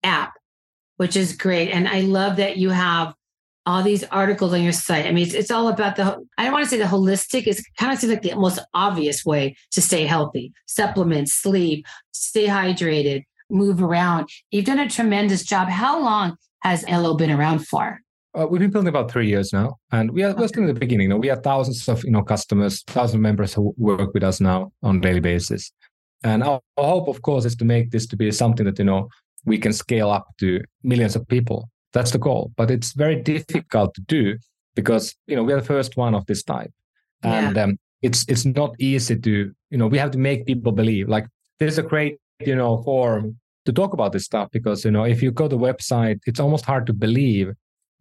[0.03, 0.33] app,
[0.97, 1.71] which is great.
[1.71, 3.13] And I love that you have
[3.67, 5.05] all these articles on your site.
[5.05, 7.63] I mean, it's, it's all about the, I don't want to say the holistic, it's
[7.77, 13.25] kind of seems like the most obvious way to stay healthy supplements, sleep, stay hydrated,
[13.51, 14.29] move around.
[14.51, 15.69] You've done a tremendous job.
[15.69, 18.01] How long has Elo been around for?
[18.35, 20.75] Uh, we've been building about three years now, and we are we're still in the
[20.75, 21.05] beginning.
[21.05, 24.41] You know, we have thousands of you know customers, thousand members who work with us
[24.41, 25.71] now on a daily basis.
[26.25, 28.87] And our, our hope, of course, is to make this to be something that you
[28.87, 29.09] know
[29.45, 31.69] we can scale up to millions of people.
[31.93, 34.39] That's the goal, but it's very difficult to do
[34.75, 36.73] because you know we are the first one of this type,
[37.23, 37.65] and yeah.
[37.65, 41.07] um, it's it's not easy to you know we have to make people believe.
[41.07, 41.27] Like
[41.59, 45.23] there's a great you know forum to talk about this stuff because you know if
[45.23, 47.53] you go to the website, it's almost hard to believe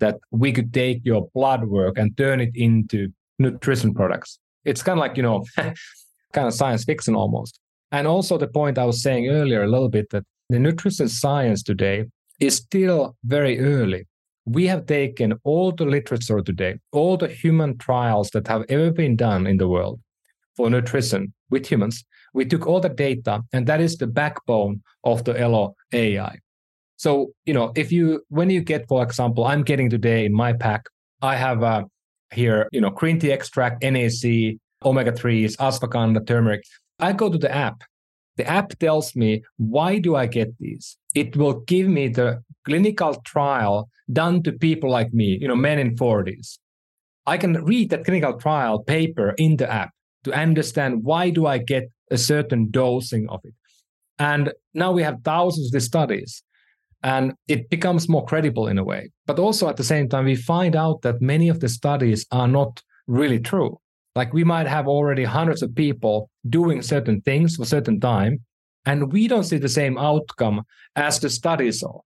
[0.01, 3.07] that we could take your blood work and turn it into
[3.39, 4.39] nutrition products.
[4.65, 7.59] It's kind of like, you know, kind of science fiction almost.
[7.91, 11.63] And also the point I was saying earlier a little bit that the nutrition science
[11.63, 12.05] today
[12.39, 14.07] is still very early.
[14.45, 19.15] We have taken all the literature today, all the human trials that have ever been
[19.15, 19.99] done in the world
[20.57, 22.03] for nutrition with humans.
[22.33, 26.39] We took all the data, and that is the backbone of the Elo AI.
[27.01, 30.53] So, you know, if you, when you get, for example, I'm getting today in my
[30.53, 30.83] pack,
[31.23, 31.85] I have uh,
[32.31, 36.61] here, you know, green tea extract, NAC, omega 3s, ashwagandha, turmeric.
[36.99, 37.81] I go to the app.
[38.37, 40.95] The app tells me, why do I get these?
[41.15, 45.79] It will give me the clinical trial done to people like me, you know, men
[45.79, 46.59] in 40s.
[47.25, 49.89] I can read that clinical trial paper in the app
[50.25, 53.55] to understand why do I get a certain dosing of it.
[54.19, 56.43] And now we have thousands of these studies
[57.03, 59.11] and it becomes more credible in a way.
[59.25, 62.47] But also at the same time, we find out that many of the studies are
[62.47, 63.79] not really true.
[64.15, 68.39] Like we might have already hundreds of people doing certain things for a certain time,
[68.85, 70.63] and we don't see the same outcome
[70.95, 72.01] as the study saw.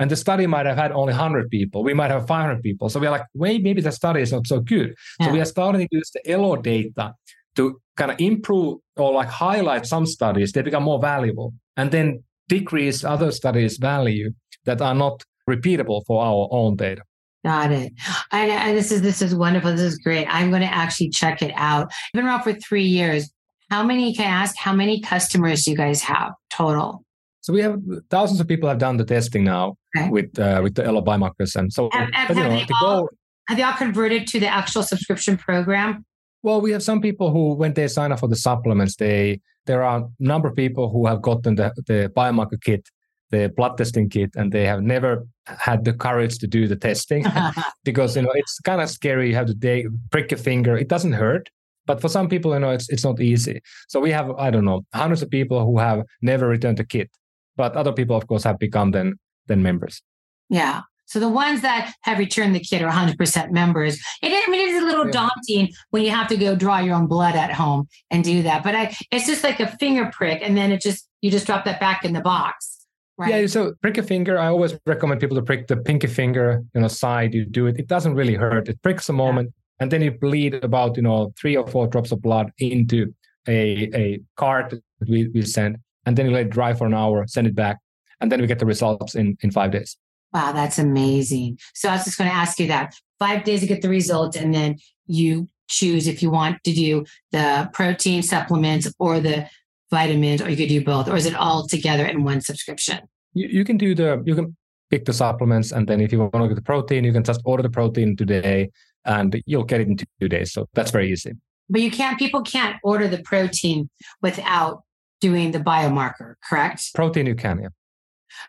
[0.00, 1.84] And the study might have had only 100 people.
[1.84, 2.88] We might have 500 people.
[2.88, 4.94] So we're like, wait, maybe the study is not so good.
[5.20, 5.26] Yeah.
[5.26, 7.14] So we are starting to use the ELO data
[7.54, 10.50] to kind of improve or like highlight some studies.
[10.50, 11.54] They become more valuable.
[11.76, 14.32] And then decrease other studies' value
[14.64, 17.02] that are not repeatable for our own data.
[17.44, 17.92] Got it.
[18.32, 19.72] And, and, this is this is wonderful.
[19.72, 20.26] This is great.
[20.30, 21.88] I'm going to actually check it out.
[21.92, 23.30] I've been around for three years.
[23.70, 24.56] How many can I ask?
[24.56, 27.04] How many customers do you guys have total?
[27.42, 27.78] So we have
[28.08, 30.08] thousands of people have done the testing now okay.
[30.08, 33.08] with uh, with the Elo biomarkers, and so have, have, but, know, they all,
[33.48, 36.06] have they all converted to the actual subscription program?
[36.42, 39.82] Well, we have some people who, when they sign up for the supplements, they there
[39.82, 42.88] are a number of people who have gotten the, the biomarker kit,
[43.30, 47.24] the blood testing kit, and they have never had the courage to do the testing
[47.84, 49.28] because you know it's kind of scary.
[49.28, 50.76] You have to prick your finger.
[50.76, 51.50] It doesn't hurt,
[51.86, 53.60] but for some people, you know, it's it's not easy.
[53.88, 57.10] So we have I don't know hundreds of people who have never returned the kit,
[57.56, 59.14] but other people, of course, have become then
[59.46, 60.02] then members.
[60.48, 60.82] Yeah.
[61.06, 63.94] So the ones that have returned the kit are 100% members.
[64.22, 65.12] It, I mean, it is a little yeah.
[65.12, 68.62] daunting when you have to go draw your own blood at home and do that.
[68.62, 71.64] But I, it's just like a finger prick, and then it just you just drop
[71.66, 72.86] that back in the box.
[73.16, 73.42] Right?
[73.42, 73.46] Yeah.
[73.46, 74.38] So prick a finger.
[74.38, 77.32] I always recommend people to prick the pinky finger, you know, side.
[77.34, 77.78] You do it.
[77.78, 78.68] It doesn't really hurt.
[78.68, 79.82] It pricks a moment, yeah.
[79.82, 83.14] and then you bleed about you know three or four drops of blood into
[83.46, 86.94] a a cart that we, we send, and then you let it dry for an
[86.94, 87.78] hour, send it back,
[88.20, 89.96] and then we get the results in in five days.
[90.34, 91.58] Wow, that's amazing.
[91.74, 94.36] So I was just going to ask you that five days to get the results,
[94.36, 99.48] and then you choose if you want to do the protein supplements or the
[99.90, 102.98] vitamins, or you could do both, or is it all together in one subscription?
[103.32, 104.56] You, you can do the, you can
[104.90, 107.40] pick the supplements, and then if you want to get the protein, you can just
[107.44, 108.70] order the protein today
[109.04, 110.52] and you'll get it in two days.
[110.52, 111.32] So that's very easy.
[111.70, 113.88] But you can't, people can't order the protein
[114.20, 114.82] without
[115.20, 116.92] doing the biomarker, correct?
[116.94, 117.68] Protein you can, yeah.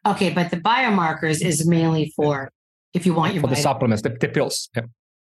[0.06, 2.51] Okay, but the biomarkers is mainly for
[2.93, 4.70] if you want your for the supplements, the, the pills.
[4.76, 4.84] Yeah.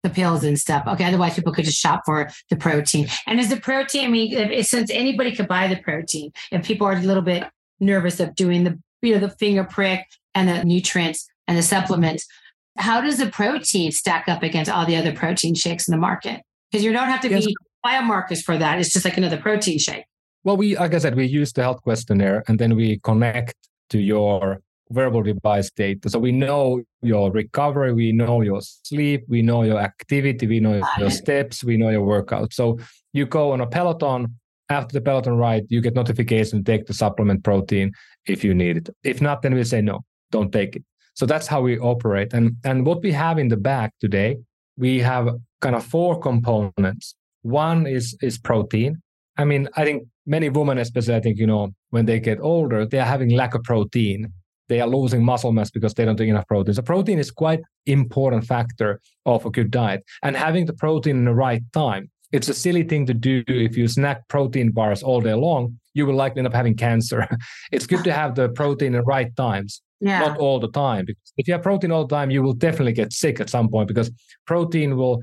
[0.03, 0.85] The pills and stuff.
[0.89, 3.07] Okay, otherwise people could just shop for the protein.
[3.27, 4.05] And is the protein?
[4.05, 7.45] I mean, if, since anybody could buy the protein, and people are a little bit
[7.79, 12.27] nervous of doing the you know the finger prick and the nutrients and the supplements,
[12.79, 16.43] how does the protein stack up against all the other protein shakes in the market?
[16.71, 17.47] Because you don't have to yes.
[17.47, 17.55] be
[17.85, 18.79] biomarkers for that.
[18.81, 20.05] It's just like another protein shake.
[20.45, 23.55] Well, we, like I said, we use the health questionnaire and then we connect
[23.93, 26.11] to your wearable device data.
[26.11, 30.83] So we know your recovery, we know your sleep, we know your activity, we know
[30.99, 32.53] your steps, we know your workout.
[32.53, 32.79] So
[33.13, 34.39] you go on a Peloton.
[34.69, 37.93] After the Peloton ride, you get notification, take the supplement protein
[38.27, 38.89] if you need it.
[39.03, 40.85] If not, then we say no, don't take it.
[41.15, 42.33] So that's how we operate.
[42.33, 44.39] And and what we have in the back today,
[44.79, 45.29] we have
[45.61, 47.15] kind of four components.
[47.43, 49.03] One is is protein.
[49.37, 52.87] I mean, I think many women, especially, I think you know, when they get older,
[52.87, 54.33] they are having lack of protein.
[54.69, 56.75] They are losing muscle mass because they don't take enough protein.
[56.75, 61.25] So protein is quite important factor of a good diet, and having the protein in
[61.25, 62.11] the right time.
[62.31, 65.79] It's a silly thing to do if you snack protein bars all day long.
[65.93, 67.29] You will likely end up having cancer.
[67.73, 70.19] it's good to have the protein at right times yeah.
[70.19, 71.05] not all the time.
[71.07, 73.69] Because if you have protein all the time, you will definitely get sick at some
[73.69, 74.11] point because
[74.47, 75.23] protein will,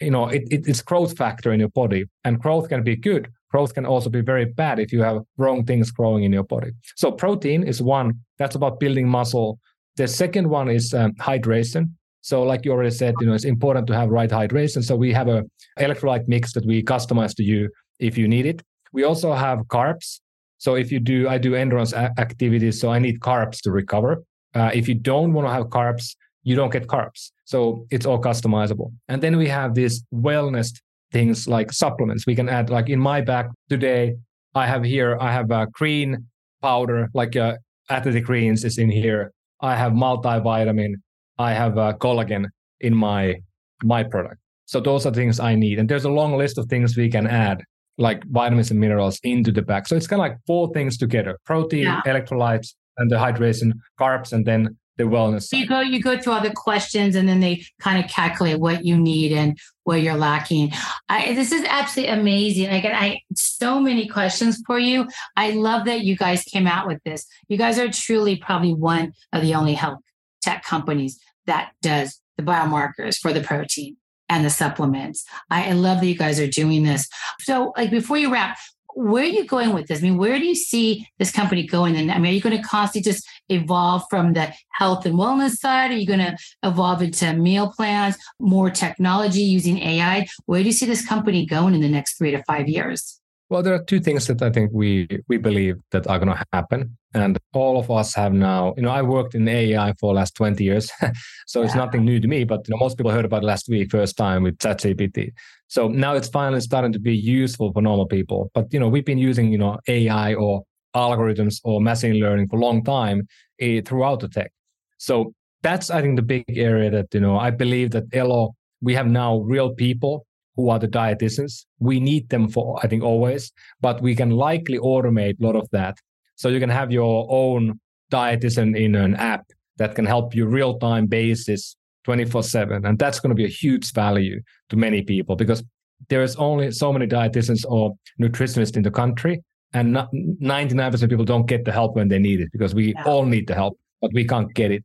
[0.00, 3.28] you know, it, it, it's growth factor in your body, and growth can be good.
[3.50, 6.70] Growth can also be very bad if you have wrong things growing in your body.
[6.96, 9.58] So protein is one that's about building muscle.
[9.96, 11.90] The second one is um, hydration.
[12.20, 14.84] So, like you already said, you know, it's important to have right hydration.
[14.84, 15.44] So we have a
[15.78, 18.62] electrolyte mix that we customize to you if you need it.
[18.92, 20.20] We also have carbs.
[20.58, 24.24] So if you do, I do endurance activities, so I need carbs to recover.
[24.54, 27.30] Uh, if you don't want to have carbs, you don't get carbs.
[27.44, 28.92] So it's all customizable.
[29.08, 30.72] And then we have these wellness
[31.12, 32.26] things like supplements.
[32.26, 34.14] We can add, like in my bag today,
[34.54, 36.26] I have here, I have a green
[36.62, 37.56] powder, like uh,
[37.90, 39.32] athletic greens is in here.
[39.60, 40.94] I have multivitamin.
[41.38, 42.46] I have uh, collagen
[42.80, 43.36] in my
[43.82, 44.40] my product.
[44.66, 45.78] So those are things I need.
[45.78, 47.62] And there's a long list of things we can add
[47.96, 49.86] like vitamins and minerals into the bag.
[49.86, 52.02] So it's kind of like four things together: protein, yeah.
[52.06, 55.44] electrolytes, and the hydration, carbs, and then the wellness.
[55.44, 58.60] So you go you go through all the questions, and then they kind of calculate
[58.60, 60.72] what you need and what you're lacking.
[61.08, 62.66] I, this is absolutely amazing.
[62.66, 65.08] Again, I so many questions for you.
[65.36, 67.26] I love that you guys came out with this.
[67.48, 70.00] You guys are truly probably one of the only health
[70.42, 73.96] tech companies that does the biomarkers for the protein
[74.28, 75.24] and the supplements.
[75.50, 77.08] I, I love that you guys are doing this.
[77.40, 78.58] So, like before you wrap,
[78.98, 80.00] where are you going with this?
[80.00, 81.94] I mean, where do you see this company going?
[81.94, 85.52] And I mean, are you going to constantly just evolve from the health and wellness
[85.52, 85.92] side?
[85.92, 90.26] Are you going to evolve into meal plans, more technology using AI?
[90.46, 93.20] Where do you see this company going in the next three to five years?
[93.50, 96.44] Well, there are two things that I think we we believe that are going to
[96.52, 98.74] happen, and all of us have now.
[98.76, 100.90] You know, I worked in AI for the last twenty years,
[101.46, 101.66] so yeah.
[101.66, 102.44] it's nothing new to me.
[102.44, 105.30] But you know, most people heard about it last week, first time with ChatGPT.
[105.68, 108.50] So now it's finally starting to be useful for normal people.
[108.54, 110.64] But you know, we've been using you know AI or
[110.96, 113.28] algorithms or machine learning for a long time
[113.60, 114.50] eh, throughout the tech.
[114.96, 118.94] So that's I think the big area that you know I believe that Elo we
[118.94, 121.64] have now real people who are the dietitians.
[121.78, 125.68] We need them for, I think, always, but we can likely automate a lot of
[125.70, 125.96] that.
[126.34, 127.78] So you can have your own
[128.12, 129.46] dietitian in an app
[129.76, 132.86] that can help you real time basis 24 7.
[132.86, 134.40] And that's going to be a huge value
[134.70, 135.62] to many people because
[136.08, 139.42] there's only so many dietitians or nutritionists in the country.
[139.74, 143.04] And 99% of people don't get the help when they need it because we yeah.
[143.04, 144.84] all need the help, but we can't get it.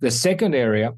[0.00, 0.92] The second area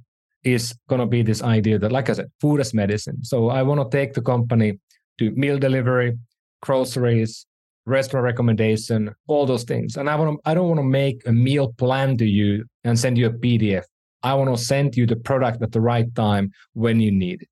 [0.45, 3.23] is going to be this idea that, like I said, food as medicine.
[3.25, 4.79] So I want to take the company
[5.19, 6.17] to meal delivery,
[6.63, 7.47] groceries,
[7.85, 9.97] restaurant recommendation, all those things.
[9.97, 12.99] And I want to, I don't want to make a meal plan to you and
[12.99, 13.85] send you a PDF.
[14.23, 17.49] I want to send you the product at the right time when you need it.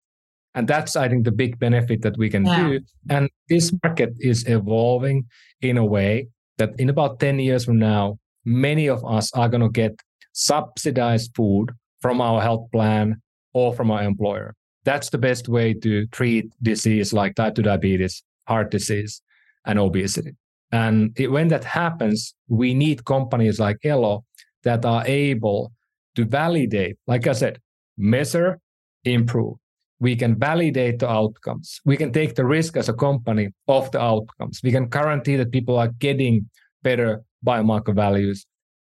[0.55, 2.69] And that's, I think, the big benefit that we can yeah.
[2.69, 2.81] do.
[3.11, 5.27] And this market is evolving
[5.61, 9.61] in a way that in about 10 years from now, many of us are going
[9.61, 10.01] to get
[10.33, 13.21] subsidized food from our health plan
[13.53, 14.55] or from our employer.
[14.85, 19.21] That's the best way to treat disease like type 2 diabetes, heart disease,
[19.67, 20.33] and obesity.
[20.73, 24.25] And it, when that happens, we need companies like Elo
[24.65, 25.73] that are able
[26.17, 27.61] to validate, like I said,
[27.97, 28.59] measure,
[29.05, 29.57] improve.
[29.99, 31.81] We can validate the outcomes.
[31.85, 34.61] We can take the risk as a company of the outcomes.
[34.63, 36.51] We can guarantee that people are getting
[36.83, 38.45] better biomarker values,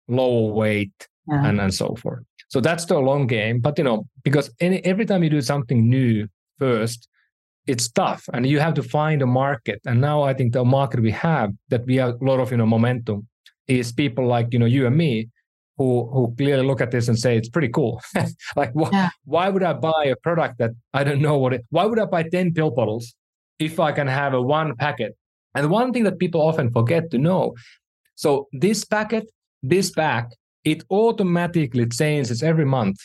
[0.07, 1.45] lower weight, yeah.
[1.45, 2.23] and, and so forth.
[2.49, 3.59] So that's the long game.
[3.59, 6.27] But you know, because any, every time you do something new
[6.59, 7.07] first,
[7.67, 9.79] it's tough, and you have to find a market.
[9.85, 12.57] And now I think the market we have that we have a lot of you
[12.57, 13.27] know momentum
[13.67, 15.29] is people like you know you and me
[15.79, 18.01] who who clearly look at this and say it's pretty cool.
[18.55, 19.09] like wh- yeah.
[19.23, 21.65] why would I buy a product that I don't know what it?
[21.69, 23.15] Why would I buy ten pill bottles
[23.57, 25.15] if I can have a one packet?
[25.55, 27.55] And one thing that people often forget to know.
[28.15, 29.25] So this packet,
[29.63, 30.25] this pack,
[30.63, 32.97] it automatically changes every month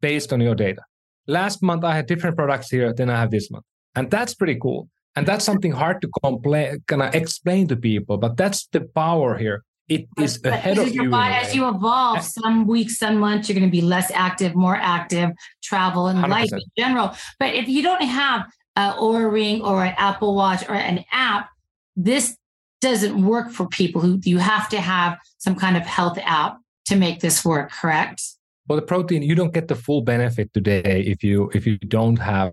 [0.00, 0.82] based on your data.
[1.26, 3.64] Last month, I had different products here than I have this month.
[3.94, 4.88] And that's pretty cool.
[5.16, 9.36] And that's something hard to compla- kind of explain to people, but that's the power
[9.38, 9.62] here.
[9.88, 11.12] It is but ahead of you.
[11.14, 12.20] As you evolve, eh.
[12.20, 15.30] some weeks, some months, you're going to be less active, more active,
[15.62, 16.28] travel and 100%.
[16.28, 17.14] life in general.
[17.38, 21.50] But if you don't have an Oura Ring or an Apple Watch or an app,
[21.96, 22.36] this
[22.80, 26.96] doesn't work for people who you have to have some kind of health app to
[26.96, 28.22] make this work, correct?
[28.66, 32.18] But the protein, you don't get the full benefit today if you if you don't
[32.18, 32.52] have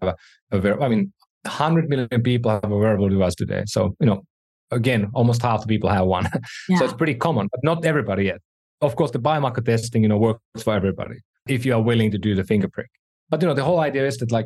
[0.51, 0.82] a very.
[0.82, 1.13] I mean,
[1.43, 3.63] 100 million people have a wearable device today.
[3.65, 4.25] So you know,
[4.72, 6.28] again, almost half the people have one.
[6.69, 6.78] Yeah.
[6.80, 8.41] so it's pretty common, but not everybody yet.
[8.82, 11.17] Of course, the biomarker testing, you know, works for everybody
[11.47, 12.89] if you are willing to do the finger prick.
[13.30, 14.45] But you know, the whole idea is that like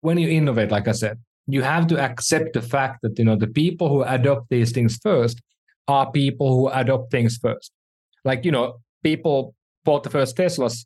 [0.00, 3.36] when you innovate, like I said, you have to accept the fact that you know
[3.36, 5.40] the people who adopt these things first
[5.88, 7.70] are people who adopt things first.
[8.24, 9.54] Like you know, people
[9.84, 10.84] bought the first Teslas,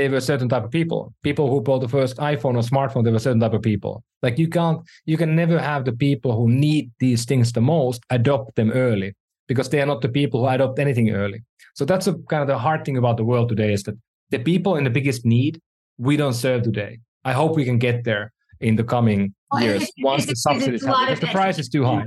[0.00, 1.12] they were a certain type of people.
[1.22, 4.02] People who bought the first iPhone or smartphone, they were a certain type of people.
[4.22, 8.02] Like you can't, you can never have the people who need these things the most
[8.08, 9.14] adopt them early
[9.46, 11.42] because they are not the people who adopt anything early.
[11.74, 13.96] So that's a kind of the hard thing about the world today is that
[14.30, 15.60] the people in the biggest need
[15.98, 16.98] we don't serve today.
[17.24, 21.20] I hope we can get there in the coming years once the subsidies have, because
[21.20, 22.06] the price is too high.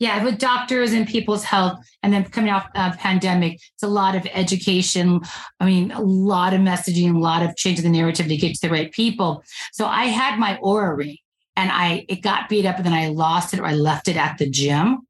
[0.00, 4.16] Yeah, with doctors and people's health, and then coming off a pandemic, it's a lot
[4.16, 5.20] of education.
[5.60, 8.54] I mean, a lot of messaging, a lot of change changing the narrative to get
[8.54, 9.44] to the right people.
[9.72, 11.16] So I had my Oura ring,
[11.56, 14.16] and I it got beat up, and then I lost it or I left it
[14.16, 15.06] at the gym.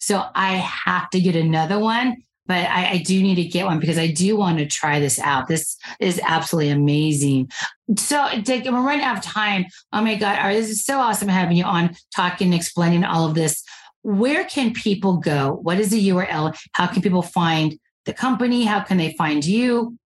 [0.00, 2.16] So I have to get another one
[2.48, 5.20] but I, I, do need to get one because I do want to try this
[5.20, 5.48] out.
[5.48, 7.50] This is absolutely amazing.
[7.96, 9.66] So, Dick, we're running out of time.
[9.92, 13.62] Oh my God, this is so awesome having you on talking explaining all of this.
[14.02, 15.58] Where can people go?
[15.62, 16.56] What is the URL?
[16.72, 18.64] How can people find the company?
[18.64, 19.98] How can they find you?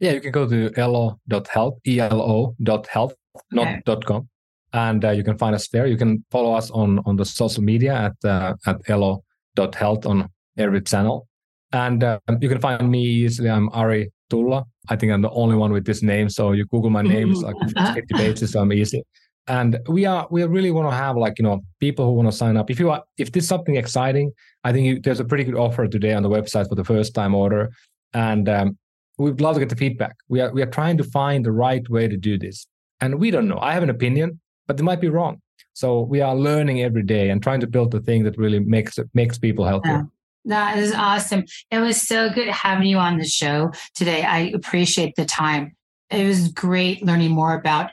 [0.00, 3.14] Yeah, you can go to elo.health, E-L-O.health,
[3.56, 3.80] okay.
[3.84, 4.28] not .com.
[4.72, 5.86] And uh, you can find us there.
[5.86, 10.28] You can follow us on, on the social media at, uh, at elo.health on
[10.58, 11.28] every channel.
[11.72, 13.50] And uh, you can find me easily.
[13.50, 14.64] I'm Ari Tulla.
[14.88, 16.28] I think I'm the only one with this name.
[16.28, 17.94] So you Google my name, it's like mm-hmm.
[17.94, 19.02] 50 pages, so I'm easy.
[19.46, 22.36] And we are we really want to have like you know people who want to
[22.36, 22.70] sign up.
[22.70, 24.32] If you are if this is something exciting,
[24.64, 27.14] I think you, there's a pretty good offer today on the website for the first
[27.14, 27.70] time order,
[28.14, 28.78] and um,
[29.18, 30.16] we'd love to get the feedback.
[30.28, 32.66] We are we are trying to find the right way to do this,
[33.00, 33.58] and we don't know.
[33.58, 35.42] I have an opinion, but it might be wrong.
[35.74, 38.98] So we are learning every day and trying to build the thing that really makes
[39.12, 39.92] makes people healthier.
[39.92, 40.02] Yeah.
[40.46, 41.44] That is awesome.
[41.70, 44.22] It was so good having you on the show today.
[44.22, 45.74] I appreciate the time.
[46.10, 47.90] It was great learning more about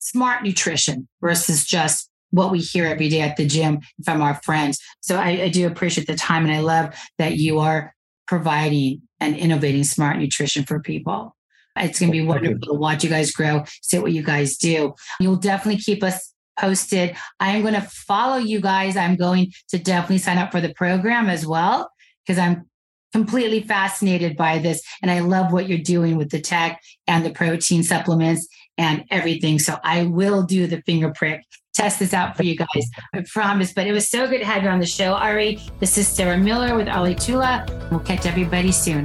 [0.00, 4.80] smart nutrition versus just what we hear every day at the gym from our friends.
[5.00, 7.94] So I, I do appreciate the time and I love that you are
[8.26, 11.36] providing and innovating smart nutrition for people.
[11.76, 14.94] It's going to be wonderful to watch you guys grow, see what you guys do.
[15.18, 17.16] You'll definitely keep us posted.
[17.38, 18.96] I am going to follow you guys.
[18.96, 21.90] I'm going to definitely sign up for the program as well
[22.26, 22.68] because I'm
[23.12, 24.82] completely fascinated by this.
[25.02, 28.46] And I love what you're doing with the tech and the protein supplements
[28.80, 29.58] and everything.
[29.58, 31.44] So I will do the finger prick.
[31.74, 32.90] Test this out for you guys.
[33.14, 33.74] I promise.
[33.74, 35.60] But it was so good to have you on the show, Ari.
[35.78, 37.66] This is Sarah Miller with Ari Tulla.
[37.90, 39.04] We'll catch everybody soon.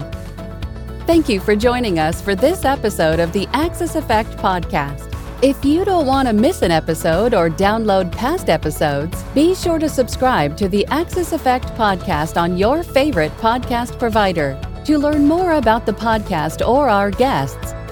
[1.05, 5.11] Thank you for joining us for this episode of the Axis Effect podcast.
[5.43, 9.89] If you don't want to miss an episode or download past episodes, be sure to
[9.89, 14.59] subscribe to the Axis Effect podcast on your favorite podcast provider.
[14.85, 17.73] To learn more about the podcast or our guests,